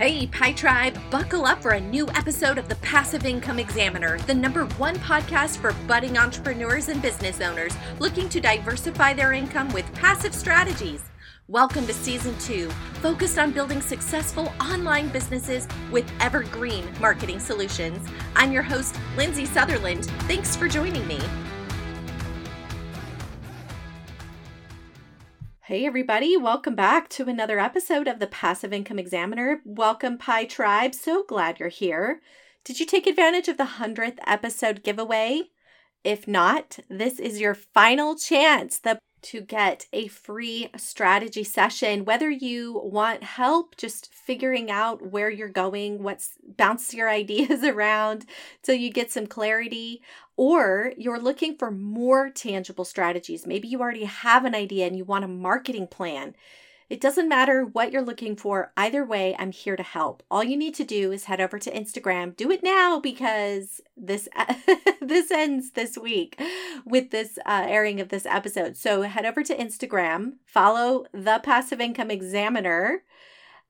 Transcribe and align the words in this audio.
Hey, 0.00 0.26
Pi 0.28 0.52
Tribe, 0.52 0.98
buckle 1.10 1.44
up 1.44 1.60
for 1.60 1.72
a 1.72 1.80
new 1.80 2.08
episode 2.14 2.56
of 2.56 2.70
the 2.70 2.76
Passive 2.76 3.26
Income 3.26 3.58
Examiner, 3.58 4.18
the 4.20 4.32
number 4.32 4.64
one 4.78 4.96
podcast 4.96 5.58
for 5.58 5.74
budding 5.86 6.16
entrepreneurs 6.16 6.88
and 6.88 7.02
business 7.02 7.42
owners 7.42 7.74
looking 7.98 8.30
to 8.30 8.40
diversify 8.40 9.12
their 9.12 9.34
income 9.34 9.70
with 9.74 9.92
passive 9.92 10.34
strategies. 10.34 11.02
Welcome 11.48 11.86
to 11.86 11.92
season 11.92 12.34
two, 12.38 12.70
focused 13.02 13.38
on 13.38 13.52
building 13.52 13.82
successful 13.82 14.50
online 14.58 15.08
businesses 15.08 15.68
with 15.92 16.10
evergreen 16.18 16.86
marketing 16.98 17.38
solutions. 17.38 18.08
I'm 18.34 18.52
your 18.52 18.62
host, 18.62 18.98
Lindsay 19.18 19.44
Sutherland. 19.44 20.06
Thanks 20.20 20.56
for 20.56 20.66
joining 20.66 21.06
me. 21.06 21.20
Hey, 25.70 25.86
everybody, 25.86 26.36
welcome 26.36 26.74
back 26.74 27.08
to 27.10 27.28
another 27.28 27.60
episode 27.60 28.08
of 28.08 28.18
the 28.18 28.26
Passive 28.26 28.72
Income 28.72 28.98
Examiner. 28.98 29.60
Welcome, 29.64 30.18
Pi 30.18 30.44
Tribe. 30.46 30.96
So 30.96 31.22
glad 31.22 31.60
you're 31.60 31.68
here. 31.68 32.20
Did 32.64 32.80
you 32.80 32.86
take 32.86 33.06
advantage 33.06 33.46
of 33.46 33.56
the 33.56 33.76
100th 33.78 34.18
episode 34.26 34.82
giveaway? 34.82 35.42
If 36.02 36.26
not, 36.26 36.80
this 36.88 37.20
is 37.20 37.40
your 37.40 37.54
final 37.54 38.16
chance. 38.16 38.80
To 39.22 39.40
get 39.42 39.86
a 39.92 40.08
free 40.08 40.70
strategy 40.76 41.44
session, 41.44 42.04
whether 42.04 42.30
you 42.30 42.80
want 42.82 43.22
help 43.22 43.76
just 43.76 44.12
figuring 44.12 44.72
out 44.72 45.12
where 45.12 45.30
you're 45.30 45.48
going, 45.48 46.02
what's 46.02 46.30
bounce 46.56 46.94
your 46.94 47.08
ideas 47.22 47.62
around 47.62 48.26
so 48.64 48.72
you 48.72 48.90
get 48.90 49.12
some 49.12 49.28
clarity, 49.28 50.02
or 50.40 50.94
you're 50.96 51.20
looking 51.20 51.54
for 51.54 51.70
more 51.70 52.30
tangible 52.30 52.86
strategies. 52.86 53.46
Maybe 53.46 53.68
you 53.68 53.82
already 53.82 54.04
have 54.04 54.46
an 54.46 54.54
idea 54.54 54.86
and 54.86 54.96
you 54.96 55.04
want 55.04 55.22
a 55.22 55.28
marketing 55.28 55.86
plan. 55.86 56.34
It 56.88 56.98
doesn't 56.98 57.28
matter 57.28 57.66
what 57.66 57.92
you're 57.92 58.00
looking 58.00 58.36
for. 58.36 58.72
Either 58.74 59.04
way, 59.04 59.36
I'm 59.38 59.52
here 59.52 59.76
to 59.76 59.82
help. 59.82 60.22
All 60.30 60.42
you 60.42 60.56
need 60.56 60.74
to 60.76 60.84
do 60.84 61.12
is 61.12 61.24
head 61.24 61.42
over 61.42 61.58
to 61.58 61.70
Instagram. 61.70 62.34
Do 62.34 62.50
it 62.50 62.62
now 62.62 62.98
because 62.98 63.82
this 63.98 64.30
this 65.02 65.30
ends 65.30 65.72
this 65.72 65.98
week 65.98 66.40
with 66.86 67.10
this 67.10 67.38
uh, 67.44 67.66
airing 67.68 68.00
of 68.00 68.08
this 68.08 68.24
episode. 68.24 68.78
So 68.78 69.02
head 69.02 69.26
over 69.26 69.42
to 69.42 69.54
Instagram, 69.54 70.36
follow 70.46 71.04
the 71.12 71.42
Passive 71.42 71.82
Income 71.82 72.10
Examiner, 72.10 73.02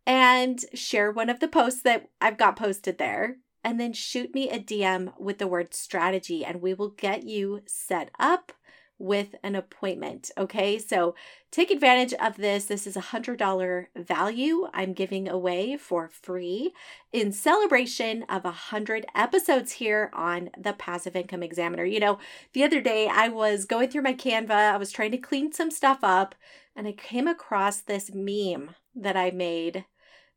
and 0.07 0.65
share 0.73 1.11
one 1.11 1.31
of 1.31 1.41
the 1.41 1.49
posts 1.49 1.83
that 1.83 2.11
I've 2.21 2.39
got 2.39 2.55
posted 2.55 2.99
there. 2.99 3.39
And 3.63 3.79
then 3.79 3.93
shoot 3.93 4.35
me 4.35 4.49
a 4.51 4.59
DM 4.59 5.13
with 5.19 5.39
the 5.39 5.47
word 5.47 5.75
strategy, 5.75 6.45
and 6.45 6.63
we 6.63 6.75
will 6.75 6.91
get 6.91 7.25
you 7.25 7.61
set 7.67 8.11
up 8.19 8.53
with 9.01 9.35
an 9.43 9.57
appointment. 9.57 10.31
Okay, 10.37 10.79
so 10.79 11.15
take 11.51 11.71
advantage 11.71 12.13
of 12.15 12.37
this. 12.37 12.67
This 12.67 12.87
is 12.87 12.97
a 12.97 13.01
$100 13.01 13.87
value 13.97 14.69
I'm 14.75 14.93
giving 14.93 15.27
away 15.27 15.79
for 15.79 16.09
free 16.09 16.73
in 17.11 17.33
celebration 17.33 18.25
of 18.25 18.45
a 18.45 18.49
100 18.49 19.07
episodes 19.15 19.73
here 19.73 20.11
on 20.13 20.51
the 20.57 20.75
Passive 20.75 21.17
Income 21.17 21.43
Examiner. 21.43 21.85
You 21.85 21.99
know, 21.99 22.19
the 22.53 22.63
other 22.63 22.83
day 22.83 23.09
I 23.11 23.29
was 23.29 23.65
going 23.65 23.89
through 23.89 24.03
my 24.03 24.15
Canva, 24.15 24.51
I 24.51 24.77
was 24.77 24.93
trying 24.93 25.13
to 25.13 25.19
clean 25.19 25.51
some 25.51 25.71
stuff 25.71 26.01
up, 26.03 26.35
and 26.77 26.87
I 26.87 26.93
came 26.93 27.27
across 27.27 27.81
this 27.81 28.11
meme 28.15 28.75
that 28.95 29.17
I 29.17 29.31
made 29.31 29.87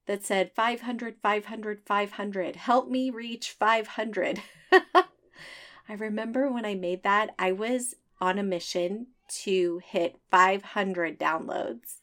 that 0.05 0.25
said 0.25 0.51
500, 0.55 1.15
500, 1.21 1.81
500. 1.85 2.55
Help 2.55 2.89
me 2.89 3.09
reach 3.09 3.51
500. 3.51 4.41
I 5.89 5.93
remember 5.95 6.51
when 6.51 6.65
I 6.65 6.75
made 6.75 7.03
that, 7.03 7.35
I 7.37 7.51
was 7.51 7.95
on 8.19 8.39
a 8.39 8.43
mission 8.43 9.07
to 9.27 9.81
hit 9.85 10.19
500 10.31 11.19
downloads. 11.19 11.97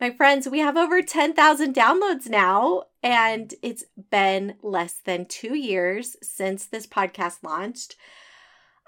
My 0.00 0.10
friends, 0.10 0.46
we 0.46 0.58
have 0.58 0.76
over 0.76 1.00
10,000 1.00 1.74
downloads 1.74 2.28
now, 2.28 2.84
and 3.02 3.54
it's 3.62 3.84
been 4.10 4.56
less 4.62 5.00
than 5.04 5.24
two 5.24 5.54
years 5.54 6.16
since 6.22 6.66
this 6.66 6.86
podcast 6.86 7.42
launched. 7.42 7.96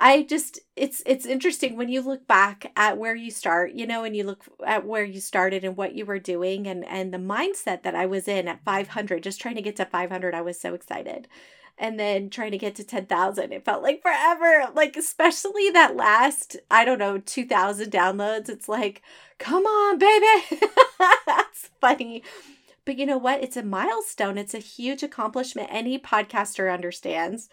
I 0.01 0.23
just 0.23 0.61
it's 0.77 1.03
it's 1.07 1.27
interesting 1.27 1.77
when 1.77 1.89
you 1.89 2.03
look 2.03 2.27
back 2.29 2.71
at 2.77 2.99
where 2.99 3.17
you 3.17 3.31
start, 3.31 3.73
you 3.73 3.87
know, 3.87 4.05
and 4.05 4.15
you 4.17 4.25
look 4.25 4.45
at 4.65 4.87
where 4.87 5.05
you 5.05 5.21
started 5.21 5.65
and 5.65 5.77
what 5.77 5.95
you 5.95 6.05
were 6.07 6.21
doing 6.21 6.67
and 6.69 6.85
and 6.85 7.13
the 7.13 7.19
mindset 7.19 7.83
that 7.83 7.95
I 7.97 8.07
was 8.07 8.29
in 8.29 8.47
at 8.49 8.65
500, 8.65 9.23
just 9.23 9.41
trying 9.41 9.57
to 9.57 9.63
get 9.63 9.77
to 9.77 9.85
500, 9.85 10.35
I 10.35 10.43
was 10.43 10.61
so 10.61 10.75
excited 10.75 11.29
and 11.79 11.99
then 11.99 12.29
trying 12.29 12.51
to 12.51 12.59
get 12.59 12.75
to 12.75 12.85
10,000. 12.85 13.53
It 13.53 13.65
felt 13.65 13.83
like 13.83 14.03
forever. 14.03 14.69
Like, 14.75 14.97
especially 14.97 15.71
that 15.71 15.97
last, 15.97 16.57
I 16.71 16.85
don't 16.85 16.99
know, 16.99 17.19
2,000 17.19 17.91
downloads. 17.91 18.49
It's 18.49 18.69
like, 18.69 19.03
come 19.39 19.65
on, 19.65 19.99
baby. 19.99 20.61
That's 21.27 21.71
funny. 21.81 22.23
But 22.85 22.99
you 22.99 23.07
know 23.07 23.19
what? 23.19 23.43
It's 23.43 23.57
a 23.57 23.63
milestone, 23.63 24.39
it's 24.39 24.55
a 24.55 24.59
huge 24.59 25.03
accomplishment. 25.03 25.69
Any 25.71 25.99
podcaster 25.99 26.73
understands 26.73 27.49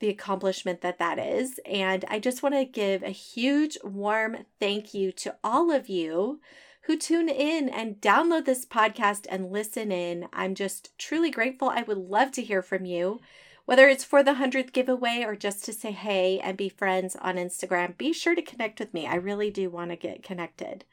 the 0.00 0.08
accomplishment 0.08 0.80
that 0.82 0.98
that 0.98 1.18
is. 1.18 1.60
And 1.64 2.04
I 2.08 2.18
just 2.18 2.42
want 2.42 2.54
to 2.54 2.64
give 2.64 3.02
a 3.02 3.10
huge, 3.10 3.78
warm 3.82 4.38
thank 4.60 4.94
you 4.94 5.12
to 5.12 5.36
all 5.42 5.70
of 5.70 5.88
you 5.88 6.40
who 6.82 6.96
tune 6.96 7.28
in 7.28 7.68
and 7.68 8.00
download 8.00 8.44
this 8.44 8.64
podcast 8.64 9.26
and 9.28 9.50
listen 9.50 9.90
in. 9.90 10.28
I'm 10.32 10.54
just 10.54 10.96
truly 10.98 11.30
grateful. 11.30 11.68
I 11.68 11.82
would 11.82 11.98
love 11.98 12.30
to 12.32 12.42
hear 12.42 12.62
from 12.62 12.84
you. 12.84 13.20
Whether 13.64 13.88
it's 13.88 14.04
for 14.04 14.22
the 14.22 14.34
100th 14.34 14.72
giveaway 14.72 15.24
or 15.26 15.34
just 15.34 15.64
to 15.64 15.72
say 15.72 15.90
hey 15.90 16.38
and 16.38 16.56
be 16.56 16.68
friends 16.68 17.16
on 17.16 17.34
Instagram, 17.34 17.98
be 17.98 18.12
sure 18.12 18.36
to 18.36 18.42
connect 18.42 18.78
with 18.78 18.94
me. 18.94 19.08
I 19.08 19.16
really 19.16 19.50
do 19.50 19.68
want 19.68 19.90
to 19.90 19.96
get 19.96 20.22
connected. 20.22 20.84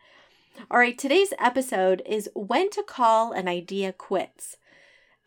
All 0.71 0.79
right, 0.79 0.97
today's 0.97 1.33
episode 1.39 2.01
is 2.05 2.29
when 2.33 2.71
to 2.71 2.81
call 2.81 3.31
an 3.31 3.47
idea 3.47 3.93
quits. 3.93 4.57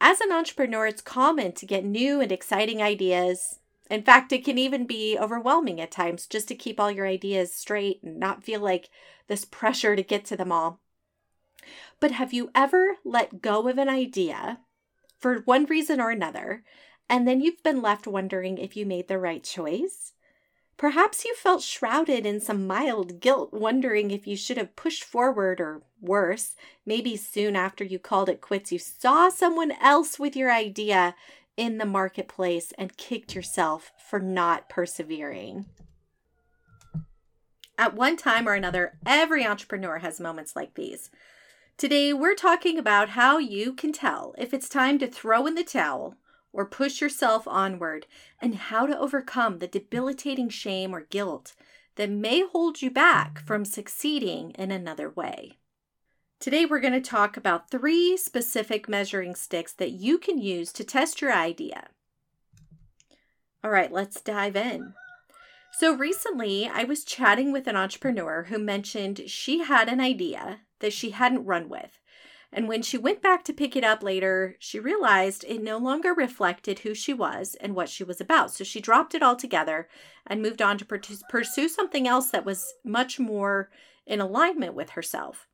As 0.01 0.21
an 0.21 0.33
entrepreneur, 0.33 0.87
it's 0.87 1.01
common 1.01 1.53
to 1.53 1.67
get 1.67 1.85
new 1.85 2.21
and 2.21 2.33
exciting 2.33 2.83
ideas. 2.83 3.61
In 3.89 4.03
fact, 4.03 4.33
it 4.33 4.45
can 4.45 4.59
even 4.59 4.87
be 4.87 5.17
overwhelming 5.19 5.81
at 5.81 5.91
times 5.91 6.27
just 6.27 6.49
to 6.49 6.55
keep 6.55 6.81
all 6.81 6.91
your 6.91 7.07
ideas 7.07 7.55
straight 7.55 8.03
and 8.03 8.19
not 8.19 8.45
feel 8.45 8.61
like 8.61 8.91
this 9.29 9.45
pressure 9.45 9.95
to 9.95 10.03
get 10.03 10.25
to 10.27 10.37
them 10.37 10.51
all. 10.51 10.81
But 12.01 12.13
have 12.13 12.33
you 12.33 12.51
ever 12.55 12.97
let 13.05 13.43
go 13.43 13.69
of 13.69 13.79
an 13.79 13.89
idea 13.89 14.61
for 15.19 15.41
one 15.41 15.65
reason 15.67 16.01
or 16.01 16.11
another 16.11 16.65
and 17.09 17.27
then 17.27 17.41
you've 17.41 17.63
been 17.63 17.83
left 17.83 18.07
wondering 18.07 18.59
if 18.59 18.77
you 18.77 18.85
made 18.85 19.09
the 19.09 19.19
right 19.19 19.43
choice. 19.43 20.13
Perhaps 20.77 21.25
you 21.25 21.35
felt 21.35 21.63
shrouded 21.63 22.27
in 22.27 22.41
some 22.41 22.67
mild 22.67 23.21
guilt, 23.21 23.53
wondering 23.53 24.11
if 24.11 24.27
you 24.27 24.37
should 24.37 24.59
have 24.59 24.77
pushed 24.77 25.05
forward, 25.05 25.59
or 25.59 25.83
worse, 26.03 26.55
maybe 26.85 27.17
soon 27.17 27.57
after 27.57 27.83
you 27.83 27.99
called 27.99 28.29
it 28.29 28.43
quits, 28.43 28.73
you 28.73 28.79
saw 28.79 29.31
someone 29.31 29.73
else 29.81 30.19
with 30.19 30.37
your 30.37 30.53
idea 30.53 31.15
in 31.57 31.79
the 31.79 31.87
marketplace 31.87 32.73
and 32.79 32.97
kicked 32.97 33.35
yourself 33.35 33.93
for 33.99 34.21
not 34.21 34.69
persevering. 34.69 35.67
At 37.79 37.95
one 37.95 38.17
time 38.17 38.49
or 38.49 38.55
another, 38.55 38.99
every 39.05 39.47
entrepreneur 39.47 39.99
has 39.99 40.21
moments 40.21 40.57
like 40.57 40.75
these. 40.75 41.11
Today, 41.77 42.13
we're 42.13 42.35
talking 42.35 42.79
about 42.79 43.11
how 43.11 43.39
you 43.39 43.75
can 43.75 43.93
tell 43.93 44.35
if 44.39 44.55
it's 44.55 44.69
time 44.69 44.99
to 44.99 45.07
throw 45.07 45.47
in 45.47 45.55
the 45.55 45.65
towel 45.65 46.17
or 46.57 46.65
push 46.65 47.03
yourself 47.03 47.47
onward, 47.47 48.07
and 48.41 48.55
how 48.55 48.87
to 48.87 48.99
overcome 48.99 49.59
the 49.59 49.67
debilitating 49.67 50.49
shame 50.49 50.95
or 50.95 51.03
guilt 51.03 51.53
that 51.97 52.11
may 52.11 52.43
hold 52.47 52.81
you 52.81 52.91
back 52.91 53.39
from 53.39 53.65
succeeding 53.65 54.51
in 54.53 54.71
another 54.71 55.11
way. 55.11 55.59
Today, 56.39 56.67
we're 56.67 56.81
going 56.81 56.93
to 56.93 57.01
talk 57.01 57.37
about 57.37 57.71
three 57.71 58.17
specific 58.17 58.89
measuring 58.89 59.35
sticks 59.35 59.73
that 59.73 59.93
you 59.93 60.19
can 60.19 60.39
use 60.39 60.71
to 60.75 60.85
test 60.85 61.21
your 61.21 61.33
idea. 61.33 61.89
All 63.65 63.71
right, 63.71 63.91
let's 63.91 64.21
dive 64.21 64.55
in. 64.55 64.93
So, 65.73 65.95
recently 65.95 66.69
I 66.69 66.85
was 66.85 67.05
chatting 67.05 67.53
with 67.53 67.67
an 67.67 67.75
entrepreneur 67.75 68.45
who 68.45 68.59
mentioned 68.59 69.23
she 69.27 69.61
had 69.61 69.89
an 69.89 70.01
idea 70.01 70.61
that 70.81 70.93
she 70.93 71.11
hadn't 71.11 71.47
run 71.47 71.71
with, 71.71 71.99
and 72.53 72.69
when 72.69 72.83
she 72.83 72.99
went 72.99 73.23
back 73.23 73.43
to 73.45 73.53
pick 73.53 73.75
it 73.75 73.83
up 73.83 74.03
later, 74.03 74.57
she 74.59 74.79
realized 74.79 75.45
it 75.49 75.63
no 75.63 75.79
longer 75.79 76.13
reflected 76.15 76.81
who 76.81 76.95
she 76.95 77.15
was 77.15 77.57
and 77.61 77.75
what 77.75 77.89
she 77.89 78.05
was 78.05 78.21
about. 78.21 78.53
So 78.53 78.63
she 78.63 78.81
dropped 78.81 79.15
it 79.15 79.23
altogether 79.23 79.89
and 80.27 80.43
moved 80.43 80.63
on 80.63 80.79
to 80.79 80.85
pursue 81.29 81.69
something 81.69 82.07
else 82.07 82.31
that 82.31 82.45
was 82.45 82.75
much 82.85 83.19
more 83.19 83.71
in 84.07 84.21
alignment 84.21 84.75
with 84.75 84.91
herself. 84.91 85.46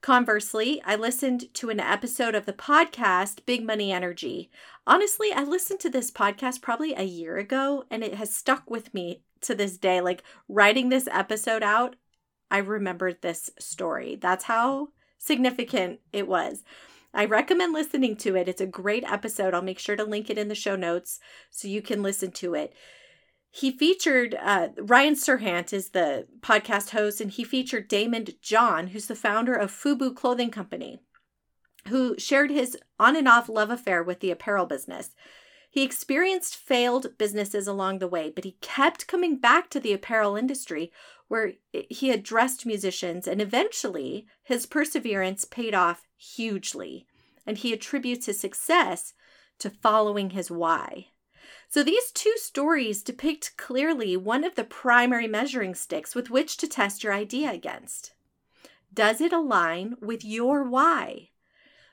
Conversely, 0.00 0.80
I 0.82 0.96
listened 0.96 1.52
to 1.54 1.68
an 1.68 1.78
episode 1.78 2.34
of 2.34 2.46
the 2.46 2.54
podcast 2.54 3.44
Big 3.44 3.62
Money 3.62 3.92
Energy. 3.92 4.50
Honestly, 4.86 5.30
I 5.30 5.42
listened 5.42 5.80
to 5.80 5.90
this 5.90 6.10
podcast 6.10 6.62
probably 6.62 6.94
a 6.94 7.02
year 7.02 7.36
ago 7.36 7.84
and 7.90 8.02
it 8.02 8.14
has 8.14 8.34
stuck 8.34 8.70
with 8.70 8.94
me 8.94 9.22
to 9.42 9.54
this 9.54 9.76
day. 9.76 10.00
Like 10.00 10.22
writing 10.48 10.88
this 10.88 11.06
episode 11.12 11.62
out, 11.62 11.96
I 12.50 12.58
remembered 12.58 13.20
this 13.20 13.50
story. 13.58 14.16
That's 14.16 14.44
how 14.44 14.88
significant 15.18 16.00
it 16.14 16.26
was. 16.26 16.64
I 17.12 17.26
recommend 17.26 17.74
listening 17.74 18.16
to 18.18 18.36
it. 18.36 18.48
It's 18.48 18.62
a 18.62 18.66
great 18.66 19.04
episode. 19.04 19.52
I'll 19.52 19.60
make 19.60 19.78
sure 19.78 19.96
to 19.96 20.04
link 20.04 20.30
it 20.30 20.38
in 20.38 20.48
the 20.48 20.54
show 20.54 20.76
notes 20.76 21.20
so 21.50 21.68
you 21.68 21.82
can 21.82 22.02
listen 22.02 22.30
to 22.32 22.54
it. 22.54 22.72
He 23.50 23.70
featured 23.72 24.36
uh, 24.40 24.68
Ryan 24.78 25.14
Serhant 25.14 25.72
is 25.72 25.90
the 25.90 26.26
podcast 26.40 26.90
host, 26.90 27.20
and 27.20 27.30
he 27.30 27.42
featured 27.44 27.88
Daymond 27.90 28.40
John, 28.40 28.88
who's 28.88 29.06
the 29.06 29.16
founder 29.16 29.54
of 29.54 29.72
Fubu 29.72 30.14
Clothing 30.14 30.50
Company. 30.50 31.00
who 31.88 32.18
shared 32.18 32.50
his 32.50 32.76
on 32.98 33.16
and 33.16 33.26
off 33.26 33.48
love 33.48 33.70
affair 33.70 34.02
with 34.02 34.20
the 34.20 34.30
apparel 34.30 34.66
business. 34.66 35.14
He 35.70 35.82
experienced 35.82 36.56
failed 36.56 37.16
businesses 37.16 37.66
along 37.66 37.98
the 37.98 38.08
way, 38.08 38.30
but 38.34 38.44
he 38.44 38.56
kept 38.60 39.06
coming 39.06 39.38
back 39.38 39.70
to 39.70 39.80
the 39.80 39.92
apparel 39.92 40.36
industry 40.36 40.92
where 41.28 41.52
he 41.72 42.10
addressed 42.10 42.66
musicians, 42.66 43.28
and 43.28 43.40
eventually 43.40 44.26
his 44.42 44.66
perseverance 44.66 45.44
paid 45.44 45.74
off 45.74 46.08
hugely. 46.16 47.06
And 47.46 47.56
he 47.56 47.72
attributes 47.72 48.26
his 48.26 48.40
success 48.40 49.14
to 49.60 49.70
following 49.70 50.30
his 50.30 50.50
why. 50.50 51.08
So 51.70 51.84
these 51.84 52.10
two 52.10 52.34
stories 52.36 53.00
depict 53.00 53.56
clearly 53.56 54.16
one 54.16 54.42
of 54.42 54.56
the 54.56 54.64
primary 54.64 55.28
measuring 55.28 55.76
sticks 55.76 56.16
with 56.16 56.28
which 56.28 56.56
to 56.56 56.66
test 56.66 57.04
your 57.04 57.12
idea 57.12 57.52
against. 57.52 58.12
Does 58.92 59.20
it 59.20 59.32
align 59.32 59.94
with 60.00 60.24
your 60.24 60.64
why? 60.64 61.28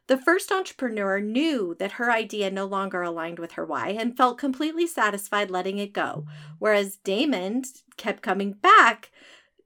The 0.07 0.17
first 0.17 0.51
entrepreneur 0.51 1.19
knew 1.19 1.75
that 1.77 1.93
her 1.93 2.11
idea 2.11 2.49
no 2.49 2.65
longer 2.65 3.03
aligned 3.03 3.37
with 3.37 3.51
her 3.51 3.65
why 3.65 3.89
and 3.89 4.17
felt 4.17 4.39
completely 4.39 4.87
satisfied 4.87 5.51
letting 5.51 5.77
it 5.77 5.93
go, 5.93 6.25
whereas 6.57 6.97
Daymond 7.05 7.83
kept 7.97 8.23
coming 8.23 8.53
back 8.53 9.11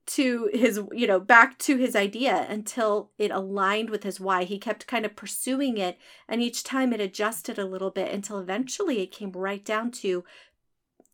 to 0.04 0.50
his 0.52 0.80
you 0.92 1.06
know 1.06 1.20
back 1.20 1.58
to 1.58 1.76
his 1.76 1.94
idea 1.94 2.46
until 2.48 3.10
it 3.18 3.30
aligned 3.30 3.88
with 3.88 4.02
his 4.02 4.18
why 4.18 4.44
he 4.44 4.58
kept 4.58 4.86
kind 4.86 5.06
of 5.06 5.14
pursuing 5.14 5.78
it 5.78 5.96
and 6.28 6.42
each 6.42 6.64
time 6.64 6.92
it 6.92 7.00
adjusted 7.00 7.58
a 7.58 7.64
little 7.64 7.90
bit 7.90 8.12
until 8.12 8.38
eventually 8.38 9.00
it 9.00 9.12
came 9.12 9.30
right 9.32 9.64
down 9.64 9.90
to 9.90 10.24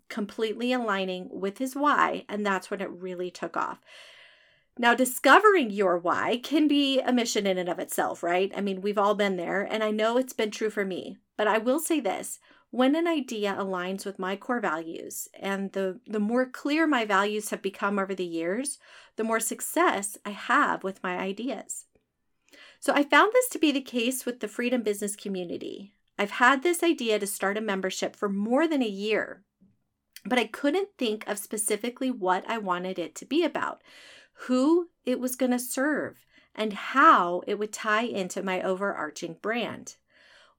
completely 0.09 0.73
aligning 0.73 1.29
with 1.31 1.59
his 1.59 1.77
why 1.77 2.25
and 2.29 2.47
that's 2.47 2.71
when 2.71 2.81
it 2.81 2.91
really 2.91 3.31
took 3.31 3.57
off 3.57 3.79
now, 4.81 4.95
discovering 4.95 5.71
your 5.71 5.99
why 5.99 6.41
can 6.43 6.69
be 6.69 7.01
a 7.01 7.13
mission 7.13 7.49
in 7.49 7.59
and 7.59 7.69
of 7.69 7.81
itself, 7.81 8.23
right? 8.23 8.53
I 8.57 8.61
mean, 8.61 8.81
we've 8.81 8.97
all 8.97 9.17
been 9.17 9.37
there, 9.37 9.63
and 9.63 9.83
I 9.83 9.91
know 9.91 10.17
it's 10.17 10.33
been 10.33 10.53
true 10.53 10.71
for 10.71 10.85
me. 10.85 11.17
But 11.37 11.49
I 11.49 11.59
will 11.59 11.81
say 11.81 11.99
this 11.99 12.39
when 12.71 12.95
an 12.95 13.07
idea 13.07 13.57
aligns 13.59 14.05
with 14.05 14.19
my 14.19 14.37
core 14.37 14.61
values, 14.61 15.29
and 15.39 15.73
the, 15.73 16.01
the 16.07 16.21
more 16.21 16.45
clear 16.45 16.87
my 16.87 17.05
values 17.05 17.51
have 17.51 17.63
become 17.63 17.99
over 17.99 18.15
the 18.15 18.25
years, 18.25 18.79
the 19.17 19.25
more 19.25 19.41
success 19.41 20.19
I 20.25 20.31
have 20.31 20.85
with 20.85 21.03
my 21.03 21.17
ideas. 21.17 21.87
So 22.81 22.93
I 22.93 23.03
found 23.03 23.33
this 23.33 23.49
to 23.51 23.59
be 23.59 23.73
the 23.73 23.81
case 23.81 24.27
with 24.27 24.41
the 24.41 24.49
Freedom 24.49 24.83
Business 24.83 25.17
community. 25.17 25.93
I've 26.19 26.33
had 26.33 26.63
this 26.63 26.83
idea 26.83 27.19
to 27.19 27.27
start 27.27 27.57
a 27.57 27.61
membership 27.61 28.15
for 28.15 28.29
more 28.29 28.69
than 28.69 28.83
a 28.83 28.89
year, 28.89 29.45
but 30.25 30.39
I 30.39 30.45
couldn't 30.45 30.91
think 30.99 31.27
of 31.27 31.39
specifically 31.39 32.11
what 32.11 32.45
I 32.49 32.59
wanted 32.59 32.99
it 32.99 33.15
to 33.17 33.25
be 33.25 33.45
about 33.45 33.83
who 34.43 34.89
it 35.05 35.19
was 35.19 35.37
going 35.37 35.51
to 35.53 35.59
serve, 35.59 36.25
and 36.55 36.73
how 36.73 37.43
it 37.47 37.59
would 37.59 37.73
tie 37.73 38.03
into 38.03 38.43
my 38.43 38.63
overarching 38.63 39.37
brand. 39.41 39.97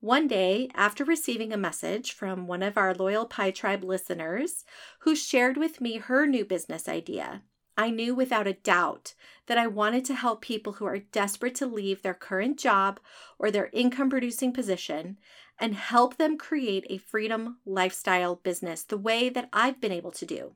One 0.01 0.29
day, 0.29 0.69
after 0.75 1.03
receiving 1.03 1.51
a 1.51 1.57
message 1.57 2.13
from 2.13 2.47
one 2.47 2.63
of 2.63 2.77
our 2.77 2.93
loyal 2.93 3.25
Pi 3.25 3.51
Tribe 3.51 3.83
listeners 3.83 4.63
who 4.99 5.13
shared 5.13 5.57
with 5.57 5.81
me 5.81 5.97
her 5.97 6.25
new 6.25 6.45
business 6.45 6.87
idea, 6.87 7.41
I 7.77 7.89
knew 7.89 8.15
without 8.15 8.47
a 8.47 8.53
doubt 8.53 9.13
that 9.47 9.57
I 9.57 9.67
wanted 9.67 10.05
to 10.05 10.15
help 10.15 10.41
people 10.41 10.73
who 10.73 10.85
are 10.85 10.99
desperate 10.99 11.55
to 11.55 11.65
leave 11.65 12.01
their 12.01 12.13
current 12.13 12.57
job 12.57 13.01
or 13.37 13.51
their 13.51 13.69
income 13.73 14.09
producing 14.09 14.53
position 14.53 15.17
and 15.59 15.75
help 15.75 16.15
them 16.15 16.37
create 16.37 16.85
a 16.89 16.97
freedom 16.97 17.57
lifestyle 17.65 18.35
business 18.35 18.83
the 18.83 18.97
way 18.97 19.27
that 19.27 19.49
I've 19.51 19.81
been 19.81 19.91
able 19.91 20.11
to 20.11 20.25
do. 20.25 20.53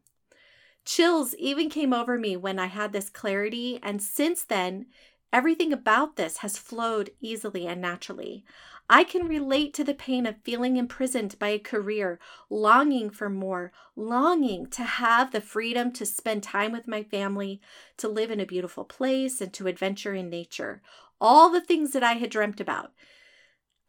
Chills 0.85 1.33
even 1.35 1.69
came 1.69 1.93
over 1.93 2.17
me 2.17 2.35
when 2.35 2.59
I 2.59 2.65
had 2.67 2.91
this 2.91 3.09
clarity, 3.09 3.79
and 3.81 4.01
since 4.01 4.43
then, 4.43 4.87
everything 5.33 5.73
about 5.73 6.15
this 6.15 6.37
has 6.37 6.57
flowed 6.57 7.09
easily 7.19 7.67
and 7.67 7.81
naturally. 7.81 8.45
I 8.89 9.03
can 9.03 9.27
relate 9.27 9.73
to 9.73 9.83
the 9.83 9.93
pain 9.93 10.25
of 10.25 10.41
feeling 10.43 10.77
imprisoned 10.77 11.39
by 11.39 11.49
a 11.49 11.59
career, 11.59 12.19
longing 12.49 13.09
for 13.09 13.29
more, 13.29 13.71
longing 13.95 14.67
to 14.67 14.83
have 14.83 15.31
the 15.31 15.41
freedom 15.41 15.91
to 15.93 16.05
spend 16.05 16.43
time 16.43 16.71
with 16.71 16.87
my 16.87 17.01
family, 17.01 17.59
to 17.97 18.07
live 18.07 18.29
in 18.29 18.39
a 18.39 18.45
beautiful 18.45 18.85
place, 18.85 19.41
and 19.41 19.51
to 19.53 19.67
adventure 19.67 20.13
in 20.13 20.29
nature. 20.29 20.81
All 21.19 21.49
the 21.49 21.61
things 21.61 21.91
that 21.93 22.03
I 22.03 22.13
had 22.13 22.29
dreamt 22.29 22.61
about. 22.61 22.91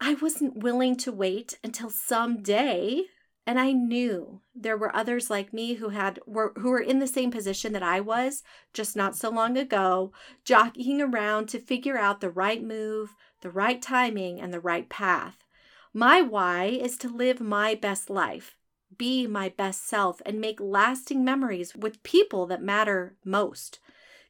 I 0.00 0.14
wasn't 0.14 0.62
willing 0.62 0.96
to 0.99 1.12
wait 1.12 1.58
until 1.62 1.91
someday 1.91 3.05
and 3.46 3.58
I 3.58 3.73
knew 3.73 4.41
there 4.55 4.76
were 4.76 4.94
others 4.94 5.29
like 5.29 5.52
me 5.52 5.75
who 5.75 5.91
had 5.91 6.19
were 6.26 6.52
who 6.56 6.70
were 6.70 6.81
in 6.81 6.99
the 6.99 7.06
same 7.06 7.31
position 7.31 7.73
that 7.73 7.82
I 7.82 8.00
was 8.00 8.43
just 8.73 8.96
not 8.96 9.17
so 9.17 9.31
long 9.31 9.58
ago, 9.58 10.12
jockeying 10.44 11.00
around 11.00 11.49
to 11.49 11.58
figure 11.58 11.99
out 11.99 12.20
the 12.20 12.31
right 12.31 12.62
move, 12.62 13.14
the 13.43 13.50
right 13.50 13.81
timing, 13.82 14.41
and 14.41 14.52
the 14.52 14.61
right 14.61 14.88
path. 14.88 15.44
My 15.93 16.23
why 16.23 16.64
is 16.64 16.96
to 16.99 17.08
live 17.08 17.41
my 17.41 17.75
best 17.75 18.08
life, 18.08 18.56
be 18.96 19.26
my 19.26 19.50
best 19.50 19.87
self, 19.87 20.23
and 20.25 20.41
make 20.41 20.58
lasting 20.61 21.23
memories 21.23 21.76
with 21.76 22.02
people 22.02 22.46
that 22.46 22.62
matter 22.62 23.14
most. 23.25 23.79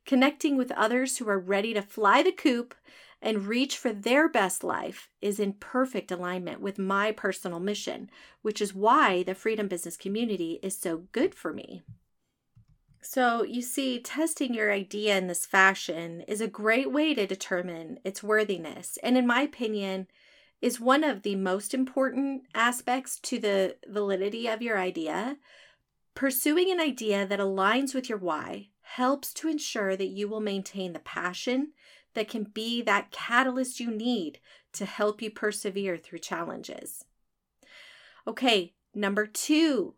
Connecting 0.05 0.56
with 0.56 0.70
others 0.72 1.16
who 1.16 1.28
are 1.28 1.38
ready 1.38 1.72
to 1.72 1.81
fly 1.81 2.22
the 2.22 2.32
coop 2.32 2.75
and 3.25 3.47
reach 3.47 3.79
for 3.79 3.91
their 3.91 4.29
best 4.29 4.62
life 4.62 5.09
is 5.23 5.41
in 5.41 5.55
perfect 5.55 6.12
alignment 6.12 6.61
with 6.61 6.79
my 6.79 7.11
personal 7.11 7.59
mission, 7.59 8.11
which 8.43 8.61
is 8.61 8.75
why 8.75 9.23
the 9.23 9.35
Freedom 9.35 9.67
Business 9.67 9.97
community 9.97 10.61
is 10.62 10.79
so 10.79 11.05
good 11.12 11.35
for 11.35 11.50
me. 11.50 11.82
So, 13.00 13.43
you 13.43 13.62
see, 13.62 13.99
testing 13.99 14.53
your 14.53 14.71
idea 14.71 15.17
in 15.17 15.26
this 15.26 15.47
fashion 15.47 16.21
is 16.29 16.43
a 16.43 16.47
great 16.47 16.93
way 16.93 17.15
to 17.15 17.26
determine 17.26 17.99
its 18.05 18.23
worthiness, 18.23 18.99
and 19.03 19.17
in 19.17 19.26
my 19.26 19.41
opinion, 19.41 20.06
is 20.61 20.79
one 20.79 21.03
of 21.03 21.23
the 21.23 21.37
most 21.37 21.73
important 21.73 22.43
aspects 22.55 23.19
to 23.21 23.38
the 23.38 23.76
validity 23.88 24.49
of 24.49 24.61
your 24.61 24.79
idea. 24.79 25.38
Pursuing 26.15 26.71
an 26.71 26.81
idea 26.81 27.26
that 27.26 27.41
aligns 27.41 27.94
with 27.94 28.09
your 28.09 28.19
why 28.19 28.69
helps 28.82 29.32
to 29.35 29.49
ensure 29.49 29.97
that 29.97 30.09
you 30.09 30.29
will 30.29 30.41
maintain 30.41 30.93
the 30.93 30.99
passion 30.99 31.73
that 32.14 32.28
can 32.28 32.44
be 32.44 32.82
that 32.82 33.11
catalyst 33.11 33.81
you 33.81 33.90
need 33.90 34.38
to 34.72 34.84
help 34.84 35.22
you 35.22 35.31
persevere 35.31 35.96
through 35.96 36.19
challenges. 36.19 37.05
Okay, 38.26 38.72
number 38.94 39.26
two 39.26 39.94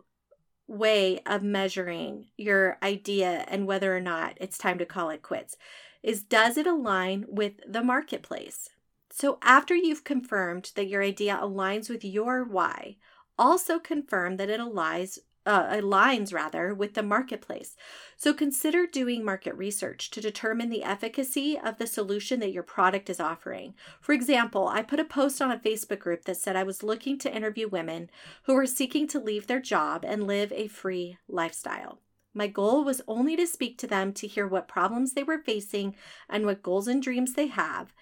way 0.68 1.20
of 1.26 1.42
measuring 1.42 2.26
your 2.36 2.76
idea 2.82 3.44
and 3.46 3.66
whether 3.66 3.96
or 3.96 4.00
not 4.00 4.36
it's 4.40 4.58
time 4.58 4.78
to 4.78 4.84
call 4.84 5.10
it 5.10 5.22
quits 5.22 5.56
is 6.02 6.22
does 6.22 6.56
it 6.56 6.66
align 6.66 7.24
with 7.28 7.54
the 7.66 7.82
marketplace? 7.82 8.70
So, 9.11 9.38
after 9.42 9.75
you've 9.75 10.04
confirmed 10.04 10.73
that 10.75 10.88
your 10.88 11.02
idea 11.02 11.38
aligns 11.40 11.88
with 11.88 12.04
your 12.04 12.44
why, 12.44 12.96
also 13.38 13.78
confirm 13.78 14.37
that 14.37 14.50
it 14.50 14.61
aligns 14.61 15.18
uh, 15.46 15.68
aligns 15.68 16.34
rather 16.34 16.74
with 16.74 16.94
the 16.94 17.02
marketplace. 17.02 17.76
So 18.16 18.34
consider 18.34 18.86
doing 18.86 19.24
market 19.24 19.54
research 19.54 20.10
to 20.10 20.20
determine 20.20 20.68
the 20.68 20.82
efficacy 20.82 21.58
of 21.58 21.78
the 21.78 21.86
solution 21.86 22.40
that 22.40 22.52
your 22.52 22.62
product 22.62 23.08
is 23.08 23.20
offering. 23.20 23.74
For 24.00 24.12
example, 24.12 24.68
I 24.68 24.82
put 24.82 25.00
a 25.00 25.04
post 25.04 25.40
on 25.40 25.52
a 25.52 25.58
Facebook 25.58 26.00
group 26.00 26.24
that 26.24 26.36
said 26.36 26.56
I 26.56 26.64
was 26.64 26.82
looking 26.82 27.18
to 27.20 27.34
interview 27.34 27.68
women 27.68 28.10
who 28.42 28.54
were 28.54 28.66
seeking 28.66 29.06
to 29.08 29.20
leave 29.20 29.46
their 29.46 29.60
job 29.60 30.04
and 30.04 30.26
live 30.26 30.52
a 30.52 30.68
free 30.68 31.18
lifestyle. 31.28 32.00
My 32.34 32.48
goal 32.48 32.84
was 32.84 33.00
only 33.08 33.34
to 33.36 33.46
speak 33.46 33.78
to 33.78 33.86
them 33.86 34.12
to 34.12 34.26
hear 34.26 34.46
what 34.46 34.68
problems 34.68 35.14
they 35.14 35.22
were 35.22 35.38
facing 35.38 35.94
and 36.28 36.44
what 36.44 36.62
goals 36.62 36.86
and 36.86 37.02
dreams 37.02 37.32
they 37.32 37.46
have. 37.46 37.94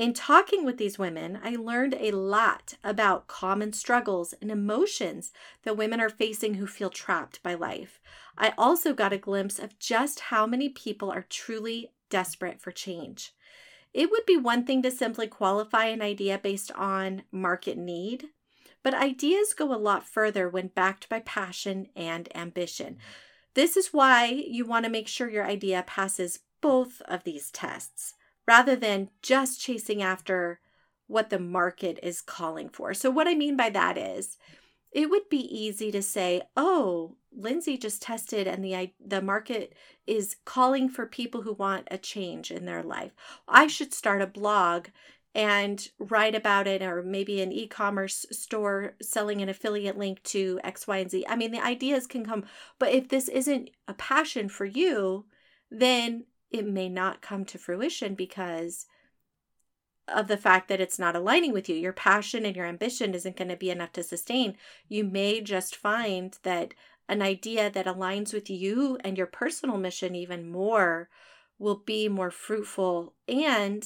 In 0.00 0.14
talking 0.14 0.64
with 0.64 0.78
these 0.78 0.98
women, 0.98 1.38
I 1.44 1.56
learned 1.56 1.94
a 2.00 2.12
lot 2.12 2.72
about 2.82 3.26
common 3.26 3.74
struggles 3.74 4.32
and 4.40 4.50
emotions 4.50 5.30
that 5.62 5.76
women 5.76 6.00
are 6.00 6.08
facing 6.08 6.54
who 6.54 6.66
feel 6.66 6.88
trapped 6.88 7.42
by 7.42 7.52
life. 7.52 8.00
I 8.38 8.54
also 8.56 8.94
got 8.94 9.12
a 9.12 9.18
glimpse 9.18 9.58
of 9.58 9.78
just 9.78 10.20
how 10.20 10.46
many 10.46 10.70
people 10.70 11.10
are 11.10 11.26
truly 11.28 11.92
desperate 12.08 12.62
for 12.62 12.70
change. 12.70 13.34
It 13.92 14.10
would 14.10 14.24
be 14.24 14.38
one 14.38 14.64
thing 14.64 14.80
to 14.84 14.90
simply 14.90 15.26
qualify 15.26 15.88
an 15.88 16.00
idea 16.00 16.38
based 16.38 16.72
on 16.72 17.24
market 17.30 17.76
need, 17.76 18.28
but 18.82 18.94
ideas 18.94 19.52
go 19.52 19.70
a 19.70 19.76
lot 19.76 20.08
further 20.08 20.48
when 20.48 20.68
backed 20.68 21.10
by 21.10 21.20
passion 21.20 21.88
and 21.94 22.34
ambition. 22.34 22.96
This 23.52 23.76
is 23.76 23.88
why 23.88 24.28
you 24.28 24.64
want 24.64 24.86
to 24.86 24.90
make 24.90 25.08
sure 25.08 25.28
your 25.28 25.44
idea 25.44 25.84
passes 25.86 26.38
both 26.62 27.02
of 27.02 27.24
these 27.24 27.50
tests 27.50 28.14
rather 28.50 28.74
than 28.74 29.08
just 29.22 29.60
chasing 29.60 30.02
after 30.02 30.58
what 31.06 31.30
the 31.30 31.38
market 31.38 32.00
is 32.02 32.20
calling 32.20 32.68
for. 32.68 32.92
So, 32.92 33.08
what 33.08 33.28
I 33.28 33.34
mean 33.34 33.56
by 33.56 33.70
that 33.70 33.96
is, 33.96 34.36
it 34.90 35.08
would 35.08 35.28
be 35.30 35.44
easy 35.64 35.92
to 35.92 36.02
say, 36.02 36.42
"Oh, 36.56 37.16
Lindsay 37.32 37.78
just 37.78 38.02
tested 38.02 38.48
and 38.48 38.64
the 38.64 38.92
the 39.14 39.22
market 39.22 39.74
is 40.04 40.34
calling 40.44 40.88
for 40.88 41.06
people 41.06 41.42
who 41.42 41.52
want 41.52 41.86
a 41.92 41.98
change 41.98 42.50
in 42.50 42.64
their 42.66 42.82
life. 42.82 43.12
I 43.46 43.68
should 43.68 43.94
start 43.94 44.20
a 44.20 44.26
blog 44.26 44.88
and 45.32 45.88
write 46.00 46.34
about 46.34 46.66
it 46.66 46.82
or 46.82 47.04
maybe 47.04 47.40
an 47.40 47.52
e-commerce 47.52 48.26
store 48.32 48.96
selling 49.00 49.40
an 49.40 49.48
affiliate 49.48 49.96
link 49.96 50.20
to 50.24 50.58
X, 50.64 50.88
Y, 50.88 50.96
and 50.98 51.10
Z. 51.10 51.24
I 51.28 51.36
mean, 51.36 51.52
the 51.52 51.64
ideas 51.64 52.08
can 52.08 52.24
come, 52.26 52.42
but 52.80 52.92
if 52.92 53.08
this 53.08 53.28
isn't 53.28 53.70
a 53.86 53.94
passion 53.94 54.48
for 54.48 54.64
you, 54.64 55.26
then 55.70 56.24
it 56.50 56.66
may 56.66 56.88
not 56.88 57.22
come 57.22 57.44
to 57.46 57.58
fruition 57.58 58.14
because 58.14 58.86
of 60.08 60.28
the 60.28 60.36
fact 60.36 60.68
that 60.68 60.80
it's 60.80 60.98
not 60.98 61.14
aligning 61.14 61.52
with 61.52 61.68
you. 61.68 61.76
Your 61.76 61.92
passion 61.92 62.44
and 62.44 62.56
your 62.56 62.66
ambition 62.66 63.14
isn't 63.14 63.36
going 63.36 63.48
to 63.48 63.56
be 63.56 63.70
enough 63.70 63.92
to 63.92 64.02
sustain. 64.02 64.56
You 64.88 65.04
may 65.04 65.40
just 65.40 65.76
find 65.76 66.36
that 66.42 66.74
an 67.08 67.22
idea 67.22 67.70
that 67.70 67.86
aligns 67.86 68.32
with 68.32 68.50
you 68.50 68.98
and 69.04 69.16
your 69.16 69.26
personal 69.26 69.76
mission 69.76 70.14
even 70.14 70.50
more 70.50 71.08
will 71.58 71.76
be 71.76 72.08
more 72.08 72.30
fruitful 72.30 73.14
and 73.28 73.84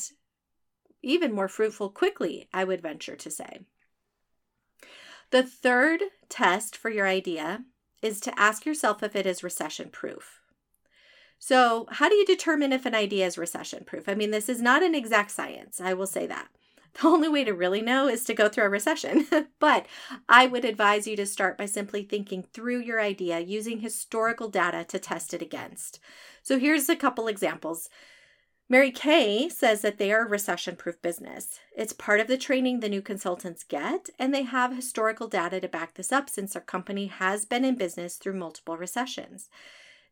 even 1.02 1.32
more 1.32 1.48
fruitful 1.48 1.90
quickly, 1.90 2.48
I 2.52 2.64
would 2.64 2.80
venture 2.80 3.16
to 3.16 3.30
say. 3.30 3.60
The 5.30 5.42
third 5.42 6.02
test 6.28 6.76
for 6.76 6.90
your 6.90 7.06
idea 7.06 7.64
is 8.00 8.20
to 8.20 8.38
ask 8.38 8.64
yourself 8.64 9.02
if 9.02 9.16
it 9.16 9.26
is 9.26 9.42
recession 9.42 9.90
proof. 9.90 10.40
So, 11.46 11.84
how 11.90 12.08
do 12.08 12.14
you 12.14 12.24
determine 12.24 12.72
if 12.72 12.86
an 12.86 12.94
idea 12.94 13.26
is 13.26 13.36
recession 13.36 13.84
proof? 13.84 14.08
I 14.08 14.14
mean, 14.14 14.30
this 14.30 14.48
is 14.48 14.62
not 14.62 14.82
an 14.82 14.94
exact 14.94 15.30
science, 15.30 15.78
I 15.78 15.92
will 15.92 16.06
say 16.06 16.26
that. 16.26 16.48
The 16.94 17.08
only 17.08 17.28
way 17.28 17.44
to 17.44 17.52
really 17.52 17.82
know 17.82 18.08
is 18.08 18.24
to 18.24 18.34
go 18.34 18.48
through 18.48 18.64
a 18.64 18.70
recession. 18.70 19.26
but 19.58 19.84
I 20.26 20.46
would 20.46 20.64
advise 20.64 21.06
you 21.06 21.16
to 21.16 21.26
start 21.26 21.58
by 21.58 21.66
simply 21.66 22.02
thinking 22.02 22.44
through 22.44 22.80
your 22.80 22.98
idea 22.98 23.40
using 23.40 23.80
historical 23.80 24.48
data 24.48 24.84
to 24.84 24.98
test 24.98 25.34
it 25.34 25.42
against. 25.42 26.00
So, 26.42 26.58
here's 26.58 26.88
a 26.88 26.96
couple 26.96 27.28
examples. 27.28 27.90
Mary 28.70 28.90
Kay 28.90 29.50
says 29.50 29.82
that 29.82 29.98
they 29.98 30.12
are 30.12 30.24
a 30.24 30.28
recession 30.28 30.76
proof 30.76 31.02
business. 31.02 31.60
It's 31.76 31.92
part 31.92 32.20
of 32.20 32.26
the 32.26 32.38
training 32.38 32.80
the 32.80 32.88
new 32.88 33.02
consultants 33.02 33.64
get, 33.64 34.08
and 34.18 34.32
they 34.32 34.44
have 34.44 34.74
historical 34.74 35.28
data 35.28 35.60
to 35.60 35.68
back 35.68 35.92
this 35.92 36.10
up 36.10 36.30
since 36.30 36.54
their 36.54 36.62
company 36.62 37.08
has 37.08 37.44
been 37.44 37.66
in 37.66 37.74
business 37.74 38.16
through 38.16 38.38
multiple 38.38 38.78
recessions. 38.78 39.50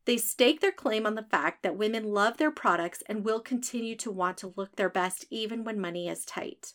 They 0.04 0.16
stake 0.16 0.60
their 0.60 0.72
claim 0.72 1.06
on 1.06 1.14
the 1.14 1.22
fact 1.22 1.62
that 1.62 1.76
women 1.76 2.12
love 2.12 2.36
their 2.36 2.50
products 2.50 3.02
and 3.06 3.24
will 3.24 3.40
continue 3.40 3.94
to 3.96 4.10
want 4.10 4.36
to 4.38 4.52
look 4.56 4.76
their 4.76 4.88
best 4.88 5.24
even 5.30 5.64
when 5.64 5.80
money 5.80 6.08
is 6.08 6.24
tight. 6.24 6.74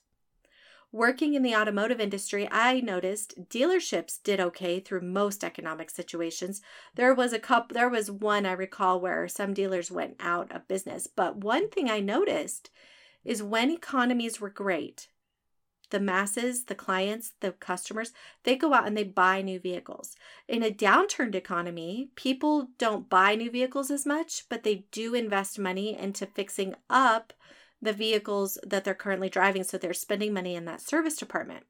Working 0.94 1.34
in 1.34 1.44
the 1.44 1.56
automotive 1.56 2.00
industry, 2.00 2.48
I 2.50 2.80
noticed 2.80 3.50
dealerships 3.50 4.24
did 4.24 4.40
okay 4.40 4.80
through 4.80 5.02
most 5.02 5.44
economic 5.44 5.90
situations. 5.90 6.62
There 6.96 7.14
was 7.14 7.34
a 7.34 7.40
couple 7.40 7.76
there 7.76 7.90
was 7.90 8.10
one 8.10 8.46
I 8.46 8.54
recall 8.54 9.02
where 9.02 9.28
some 9.28 9.54
dealers 9.54 9.92
went 9.92 10.16
out 10.22 10.50
of 10.54 10.68
business, 10.70 11.06
but 11.06 11.38
one 11.38 11.70
thing 11.70 11.90
I 11.90 12.00
noticed 12.00 12.70
is 13.26 13.44
when 13.44 13.70
economies 13.70 14.40
were 14.40 14.50
great, 14.50 15.10
the 15.90 16.00
masses, 16.00 16.66
the 16.66 16.76
clients, 16.76 17.34
the 17.40 17.52
customers, 17.52 18.12
they 18.44 18.56
go 18.56 18.74
out 18.74 18.88
and 18.88 18.98
they 18.98 19.04
buy 19.04 19.42
new 19.42 19.60
vehicles. 19.60 20.16
In 20.48 20.64
a 20.64 20.72
downturned 20.72 21.36
economy, 21.36 22.10
people 22.16 22.70
don't 22.78 23.10
buy 23.10 23.36
new 23.36 23.50
vehicles 23.50 23.90
as 23.90 24.06
much, 24.06 24.44
but 24.50 24.64
they 24.64 24.86
do 24.92 25.14
invest 25.14 25.58
money 25.58 25.98
into 25.98 26.26
fixing 26.26 26.76
up 26.90 27.34
the 27.82 27.94
vehicles 27.94 28.58
that 28.66 28.84
they're 28.84 28.94
currently 28.94 29.30
driving. 29.30 29.64
So 29.64 29.78
they're 29.78 29.94
spending 29.94 30.34
money 30.34 30.56
in 30.56 30.66
that 30.66 30.82
service 30.82 31.16
department. 31.16 31.66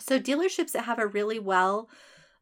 So 0.00 0.20
dealerships 0.20 0.72
that 0.72 0.84
have 0.84 0.98
a 0.98 1.06
really 1.06 1.38
well 1.38 1.88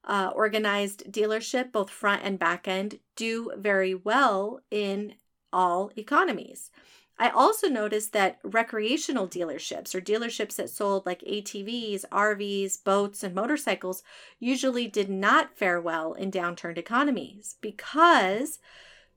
uh, 0.04 0.30
organized 0.34 1.10
dealership, 1.10 1.72
both 1.72 1.90
front 1.90 2.22
and 2.24 2.38
back 2.38 2.68
end, 2.68 2.98
do 3.16 3.50
very 3.56 3.94
well 3.94 4.60
in 4.70 5.14
all 5.52 5.90
economies. 5.96 6.70
I 7.18 7.28
also 7.28 7.68
noticed 7.68 8.12
that 8.12 8.38
recreational 8.42 9.28
dealerships 9.28 9.94
or 9.94 10.00
dealerships 10.00 10.56
that 10.56 10.70
sold 10.70 11.06
like 11.06 11.20
ATVs, 11.22 12.04
RVs, 12.10 12.82
boats, 12.82 13.22
and 13.22 13.34
motorcycles 13.34 14.02
usually 14.40 14.88
did 14.88 15.08
not 15.08 15.56
fare 15.56 15.80
well 15.80 16.14
in 16.14 16.32
downturned 16.32 16.76
economies 16.76 17.54
because 17.60 18.58